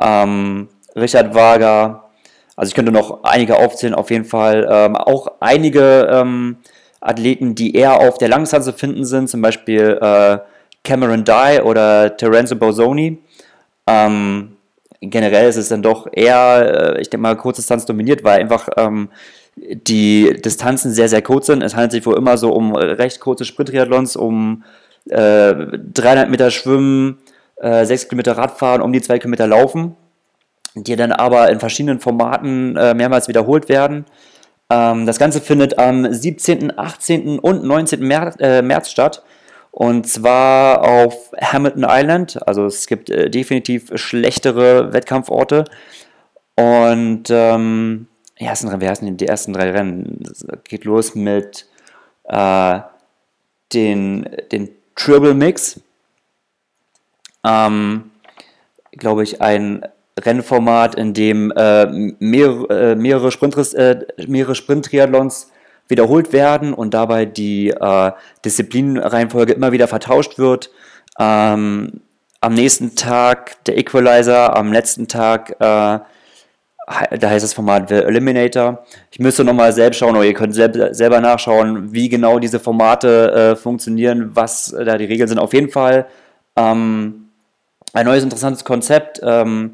ähm, 0.00 0.68
Richard 0.96 1.34
Wager. 1.34 2.10
Also 2.56 2.70
ich 2.70 2.74
könnte 2.74 2.92
noch 2.92 3.24
einige 3.24 3.56
aufzählen, 3.56 3.94
auf 3.94 4.10
jeden 4.10 4.24
Fall. 4.24 4.66
Ähm, 4.70 4.96
auch 4.96 5.26
einige 5.40 6.08
ähm, 6.10 6.58
Athleten, 7.00 7.54
die 7.54 7.74
eher 7.74 7.98
auf 7.98 8.18
der 8.18 8.28
zu 8.46 8.72
finden 8.72 9.04
sind, 9.04 9.28
zum 9.28 9.42
Beispiel 9.42 9.98
äh, 10.00 10.38
Cameron 10.84 11.24
Dye 11.24 11.62
oder 11.62 12.16
Terenzo 12.16 12.56
Bosoni. 12.56 13.18
Ähm, 13.86 14.56
generell 15.00 15.48
ist 15.48 15.56
es 15.56 15.68
dann 15.68 15.82
doch 15.82 16.06
eher, 16.12 16.96
äh, 16.96 17.00
ich 17.00 17.10
denke 17.10 17.22
mal, 17.22 17.36
Kurzdistanz 17.36 17.84
dominiert, 17.86 18.24
weil 18.24 18.40
einfach 18.40 18.68
die 19.56 20.40
Distanzen 20.44 20.92
sehr, 20.92 21.08
sehr 21.08 21.22
kurz 21.22 21.46
sind. 21.46 21.62
Es 21.62 21.74
handelt 21.74 21.92
sich 21.92 22.06
wohl 22.06 22.16
immer 22.16 22.36
so 22.36 22.52
um 22.52 22.74
recht 22.74 23.20
kurze 23.20 23.44
Sprint-Triathlons, 23.44 24.16
um 24.16 24.64
äh, 25.08 25.54
300 25.54 26.30
Meter 26.30 26.50
Schwimmen, 26.50 27.18
äh, 27.56 27.84
6 27.84 28.08
Kilometer 28.08 28.36
Radfahren, 28.36 28.82
um 28.82 28.92
die 28.92 29.00
2 29.00 29.18
Kilometer 29.18 29.46
Laufen, 29.46 29.96
die 30.74 30.96
dann 30.96 31.12
aber 31.12 31.50
in 31.50 31.60
verschiedenen 31.60 32.00
Formaten 32.00 32.76
äh, 32.76 32.94
mehrmals 32.94 33.28
wiederholt 33.28 33.68
werden. 33.68 34.06
Ähm, 34.70 35.06
das 35.06 35.18
Ganze 35.18 35.40
findet 35.40 35.78
am 35.78 36.12
17., 36.12 36.76
18. 36.78 37.38
und 37.38 37.64
19. 37.64 38.00
März, 38.00 38.36
äh, 38.40 38.62
März 38.62 38.90
statt. 38.90 39.22
Und 39.70 40.06
zwar 40.08 40.82
auf 40.82 41.32
Hamilton 41.40 41.86
Island. 41.88 42.46
Also 42.46 42.66
es 42.66 42.86
gibt 42.86 43.10
äh, 43.10 43.28
definitiv 43.28 43.90
schlechtere 43.96 44.92
Wettkampforte. 44.92 45.64
Und 46.56 47.24
ähm, 47.30 48.06
ersten, 48.36 48.80
wie 48.80 48.88
heißen 48.88 49.16
die, 49.16 49.26
ersten 49.26 49.52
drei 49.52 49.70
Rennen? 49.70 50.18
Das 50.20 50.46
geht 50.64 50.84
los 50.84 51.14
mit 51.14 51.66
äh, 52.24 52.80
den, 53.72 54.28
den 54.52 54.70
Triple 54.96 55.34
Mix. 55.34 55.80
Ähm, 57.44 58.10
glaube 58.92 59.22
ich, 59.22 59.40
ein 59.40 59.84
Rennformat, 60.18 60.94
in 60.94 61.12
dem 61.12 61.52
äh, 61.52 61.86
mehrere, 62.18 62.92
äh, 62.92 62.94
mehrere, 62.94 63.30
Sprint, 63.32 63.56
äh, 63.74 64.06
mehrere 64.26 64.54
Sprint-Triathlons 64.54 65.50
wiederholt 65.88 66.32
werden 66.32 66.72
und 66.72 66.94
dabei 66.94 67.26
die 67.26 67.70
äh, 67.70 68.12
Disziplinenreihenfolge 68.44 69.52
immer 69.52 69.72
wieder 69.72 69.88
vertauscht 69.88 70.38
wird. 70.38 70.70
Ähm, 71.18 72.00
am 72.40 72.54
nächsten 72.54 72.94
Tag 72.94 73.64
der 73.64 73.76
Equalizer, 73.78 74.56
am 74.56 74.72
letzten 74.72 75.08
Tag, 75.08 75.56
äh, 75.60 75.98
da 76.86 77.30
heißt 77.30 77.44
das 77.44 77.54
Format 77.54 77.88
The 77.88 77.94
Eliminator. 77.94 78.84
Ich 79.10 79.18
müsste 79.18 79.44
nochmal 79.44 79.72
selbst 79.72 79.98
schauen, 79.98 80.16
oder 80.16 80.24
ihr 80.24 80.34
könnt 80.34 80.54
selb, 80.54 80.76
selber 80.94 81.20
nachschauen, 81.20 81.92
wie 81.92 82.08
genau 82.08 82.38
diese 82.38 82.60
Formate 82.60 83.32
äh, 83.32 83.56
funktionieren, 83.56 84.30
was 84.34 84.74
da 84.84 84.98
die 84.98 85.06
Regeln 85.06 85.28
sind. 85.28 85.38
Auf 85.38 85.54
jeden 85.54 85.70
Fall 85.70 86.06
ähm, 86.56 87.30
ein 87.92 88.06
neues 88.06 88.22
interessantes 88.22 88.64
Konzept. 88.64 89.20
Ähm, 89.22 89.72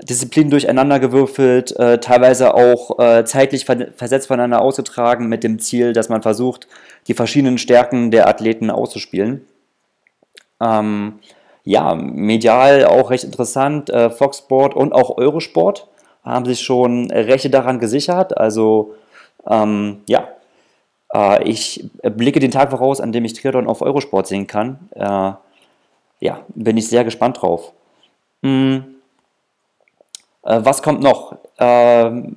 Disziplinen 0.00 0.50
durcheinandergewürfelt, 0.50 1.78
äh, 1.78 1.98
teilweise 1.98 2.54
auch 2.54 2.98
äh, 2.98 3.24
zeitlich 3.24 3.66
ver 3.66 3.88
versetzt 3.94 4.26
voneinander 4.26 4.62
ausgetragen, 4.62 5.28
mit 5.28 5.44
dem 5.44 5.58
Ziel, 5.58 5.92
dass 5.92 6.08
man 6.08 6.22
versucht, 6.22 6.66
die 7.08 7.14
verschiedenen 7.14 7.58
Stärken 7.58 8.10
der 8.10 8.26
Athleten 8.26 8.70
auszuspielen. 8.70 9.46
Ähm, 10.60 11.18
ja, 11.64 11.94
medial 11.94 12.86
auch 12.86 13.10
recht 13.10 13.24
interessant. 13.24 13.90
Äh, 13.90 14.10
Fox 14.10 14.38
Sport 14.38 14.74
und 14.74 14.92
auch 14.92 15.18
Eurosport 15.18 15.88
haben 16.24 16.44
sich 16.44 16.60
schon 16.60 17.10
Rechte 17.10 17.50
daran 17.50 17.78
gesichert. 17.78 18.36
Also, 18.36 18.94
ähm, 19.48 20.02
ja, 20.08 20.28
äh, 21.12 21.42
ich 21.48 21.88
blicke 22.02 22.40
den 22.40 22.50
Tag 22.50 22.70
voraus, 22.70 23.00
an 23.00 23.12
dem 23.12 23.24
ich 23.24 23.34
Triathlon 23.34 23.66
auf 23.66 23.82
Eurosport 23.82 24.26
sehen 24.26 24.46
kann. 24.46 24.78
Äh, 24.94 25.32
ja, 26.20 26.40
bin 26.48 26.76
ich 26.76 26.88
sehr 26.88 27.04
gespannt 27.04 27.42
drauf. 27.42 27.72
Mhm. 28.42 28.96
Äh, 30.42 30.60
was 30.62 30.82
kommt 30.82 31.02
noch? 31.02 31.36
Ähm, 31.58 32.36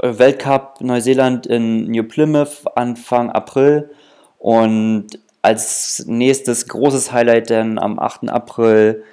Weltcup 0.00 0.80
Neuseeland 0.80 1.46
in 1.46 1.90
New 1.90 2.04
Plymouth 2.04 2.64
Anfang 2.74 3.30
April 3.30 3.90
und 4.38 5.06
als 5.42 6.04
nächstes 6.06 6.68
großes 6.68 7.12
Highlight 7.12 7.50
dann 7.50 7.78
am 7.78 7.98
8. 7.98 8.28
April 8.28 9.04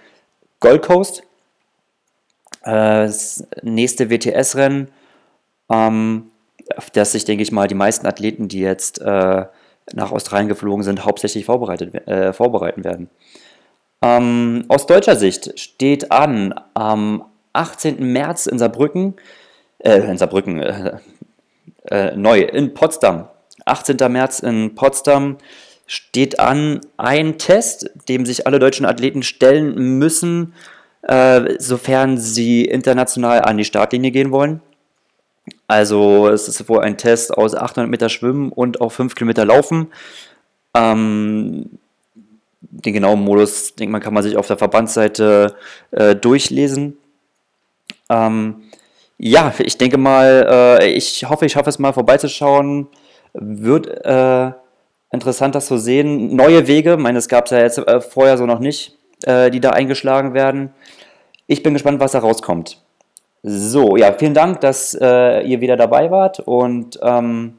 Gold 0.60 0.82
Coast. 0.82 1.24
Äh, 2.66 3.06
das 3.06 3.48
nächste 3.62 4.10
WTS-Rennen, 4.10 4.90
ähm, 5.72 6.32
auf 6.76 6.90
das 6.90 7.12
sich, 7.12 7.26
denke 7.26 7.44
ich 7.44 7.52
mal, 7.52 7.68
die 7.68 7.76
meisten 7.76 8.08
Athleten, 8.08 8.48
die 8.48 8.60
jetzt 8.60 9.00
äh, 9.00 9.46
nach 9.94 10.12
Australien 10.12 10.50
geflogen 10.50 10.84
sind, 10.84 11.06
hauptsächlich 11.06 11.46
vorbereitet, 11.46 12.08
äh, 12.08 12.34
vorbereiten 12.34 12.84
werden. 12.84 13.10
Ähm, 14.02 14.66
aus 14.68 14.88
deutscher 14.88 15.16
Sicht 15.16 15.60
steht 15.60 16.12
an 16.12 16.54
am 16.74 17.26
18. 17.54 18.04
März 18.12 18.48
in 18.48 18.60
Saarbrücken, 18.60 19.16
äh, 19.80 20.00
in 20.00 20.18
Saarbrücken, 20.18 20.60
äh, 20.60 20.98
äh, 21.86 22.16
neu, 22.16 22.42
in 22.42 22.74
Potsdam. 22.74 23.28
18. 23.66 23.98
März 24.12 24.40
in 24.40 24.76
Potsdam 24.76 25.38
steht 25.88 26.40
an 26.40 26.82
ein 26.98 27.38
Test, 27.38 27.92
dem 28.10 28.26
sich 28.26 28.48
alle 28.48 28.60
deutschen 28.60 28.86
Athleten 28.86 29.24
stellen 29.24 29.98
müssen, 30.00 30.54
äh, 31.08 31.56
sofern 31.60 32.18
sie 32.18 32.66
international 32.66 33.42
an 33.42 33.58
die 33.58 33.66
Startlinie 33.66 34.12
gehen 34.12 34.32
wollen. 34.32 34.62
Also 35.68 36.28
es 36.28 36.48
ist 36.48 36.68
wohl 36.70 36.82
ein 36.82 36.98
Test 36.98 37.36
aus 37.36 37.56
800 37.56 37.90
Meter 37.90 38.10
Schwimmen 38.10 38.52
und 38.52 38.82
auch 38.82 38.92
5 38.92 39.16
Kilometer 39.16 39.46
Laufen. 39.46 39.88
Ähm, 40.76 41.78
den 42.62 42.94
genauen 42.94 43.22
Modus, 43.22 43.76
denke 43.76 43.92
man, 43.92 44.02
kann 44.02 44.14
man 44.14 44.24
sich 44.24 44.38
auf 44.38 44.48
der 44.48 44.58
Verbandsseite 44.58 45.56
äh, 45.92 46.16
durchlesen. 46.16 46.98
Ähm, 48.10 48.64
ja, 49.18 49.54
ich 49.60 49.78
denke 49.78 49.98
mal, 49.98 50.80
äh, 50.82 50.90
ich 50.90 51.30
hoffe, 51.30 51.46
ich 51.46 51.54
schaffe 51.54 51.70
es 51.70 51.80
mal 51.80 51.94
vorbeizuschauen. 51.94 52.88
Wird 53.34 53.88
äh, 54.06 54.52
interessant, 55.12 55.56
das 55.56 55.68
zu 55.68 55.78
sehen. 55.78 56.36
Neue 56.36 56.68
Wege, 56.68 56.94
ich 56.94 57.00
meine, 57.00 57.20
es 57.20 57.28
gab 57.28 57.46
es 57.46 57.52
ja 57.52 57.60
jetzt 57.60 57.78
äh, 57.78 58.02
vorher 58.02 58.38
so 58.38 58.46
noch 58.46 58.60
nicht, 58.60 58.98
äh, 59.26 59.50
die 59.52 59.60
da 59.60 59.72
eingeschlagen 59.72 60.34
werden. 60.34 60.74
Ich 61.48 61.64
bin 61.64 61.74
gespannt, 61.74 62.00
was 62.00 62.14
da 62.14 62.20
rauskommt. 62.20 62.82
So, 63.44 63.96
ja, 63.96 64.12
vielen 64.14 64.34
Dank, 64.34 64.62
dass 64.62 64.98
äh, 65.00 65.42
ihr 65.42 65.62
wieder 65.62 65.78
dabei 65.78 66.10
wart 66.10 66.40
und 66.40 67.00
ähm, 67.04 67.58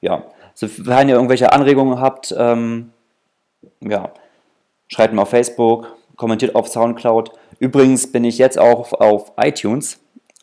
ja, 0.00 0.24
sofern 0.54 1.08
ihr 1.08 1.16
irgendwelche 1.16 1.52
Anregungen 1.52 2.00
habt, 2.00 2.34
ähm, 2.38 2.92
ja, 3.80 4.12
schreibt 4.88 5.12
mir 5.12 5.22
auf 5.22 5.30
Facebook, 5.30 5.96
kommentiert 6.16 6.54
auf 6.54 6.68
Soundcloud. 6.68 7.32
Übrigens 7.58 8.12
bin 8.12 8.24
ich 8.24 8.38
jetzt 8.38 8.58
auch 8.58 8.92
auf 8.92 9.32
iTunes. 9.36 9.98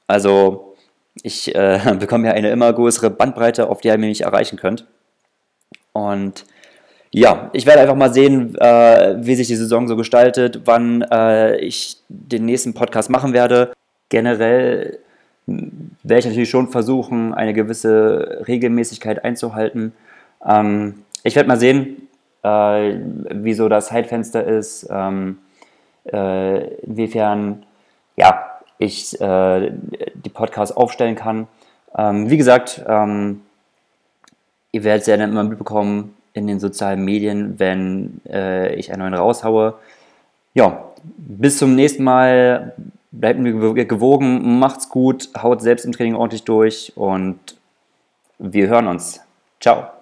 Also 0.07 0.75
ich 1.23 1.55
äh, 1.55 1.79
bekomme 1.99 2.27
ja 2.27 2.33
eine 2.33 2.49
immer 2.49 2.71
größere 2.73 3.09
Bandbreite, 3.09 3.69
auf 3.69 3.81
die 3.81 3.87
ihr 3.87 3.97
mich 3.97 4.21
erreichen 4.21 4.57
könnt. 4.57 4.85
Und 5.93 6.45
ja, 7.11 7.49
ich 7.53 7.65
werde 7.65 7.81
einfach 7.81 7.95
mal 7.95 8.13
sehen, 8.13 8.55
äh, 8.59 9.15
wie 9.19 9.35
sich 9.35 9.47
die 9.47 9.55
Saison 9.55 9.87
so 9.87 9.95
gestaltet, 9.95 10.61
wann 10.65 11.01
äh, 11.03 11.57
ich 11.57 11.97
den 12.09 12.45
nächsten 12.45 12.73
Podcast 12.73 13.09
machen 13.09 13.33
werde. 13.33 13.73
Generell 14.09 14.99
werde 15.45 16.19
ich 16.19 16.25
natürlich 16.25 16.49
schon 16.49 16.67
versuchen, 16.67 17.33
eine 17.33 17.53
gewisse 17.53 18.43
Regelmäßigkeit 18.47 19.23
einzuhalten. 19.23 19.93
Ähm, 20.45 21.03
ich 21.23 21.35
werde 21.35 21.47
mal 21.47 21.57
sehen, 21.57 22.07
äh, 22.43 22.97
wie 23.31 23.53
so 23.53 23.69
das 23.69 23.87
Zeitfenster 23.87 24.43
ist. 24.43 24.87
Ähm, 24.89 25.37
äh, 26.11 26.75
inwiefern 26.83 27.65
ja, 28.15 28.59
ich 28.77 29.19
äh, 29.21 29.71
die 30.13 30.29
Podcasts 30.29 30.75
aufstellen 30.75 31.15
kann. 31.15 31.47
Ähm, 31.97 32.29
wie 32.29 32.37
gesagt, 32.37 32.83
ähm, 32.87 33.41
ihr 34.71 34.83
werdet 34.83 35.01
es 35.01 35.07
ja 35.07 35.17
dann 35.17 35.31
immer 35.31 35.43
mitbekommen 35.43 36.16
in 36.37 36.47
den 36.47 36.59
sozialen 36.59 37.03
Medien, 37.03 37.59
wenn 37.59 38.21
äh, 38.29 38.73
ich 38.75 38.91
einen 38.91 39.01
neuen 39.01 39.15
raushaue. 39.15 39.73
Ja, 40.53 40.85
bis 41.17 41.57
zum 41.57 41.75
nächsten 41.75 42.03
Mal. 42.03 42.73
Bleibt 43.09 43.39
mir 43.39 43.53
gewogen, 43.85 44.59
macht's 44.59 44.89
gut, 44.89 45.29
haut 45.41 45.61
selbst 45.61 45.85
im 45.85 45.91
Training 45.91 46.13
ordentlich 46.13 46.43
durch 46.43 46.93
und 46.95 47.39
wir 48.37 48.67
hören 48.67 48.85
uns. 48.85 49.21
Ciao. 49.59 49.96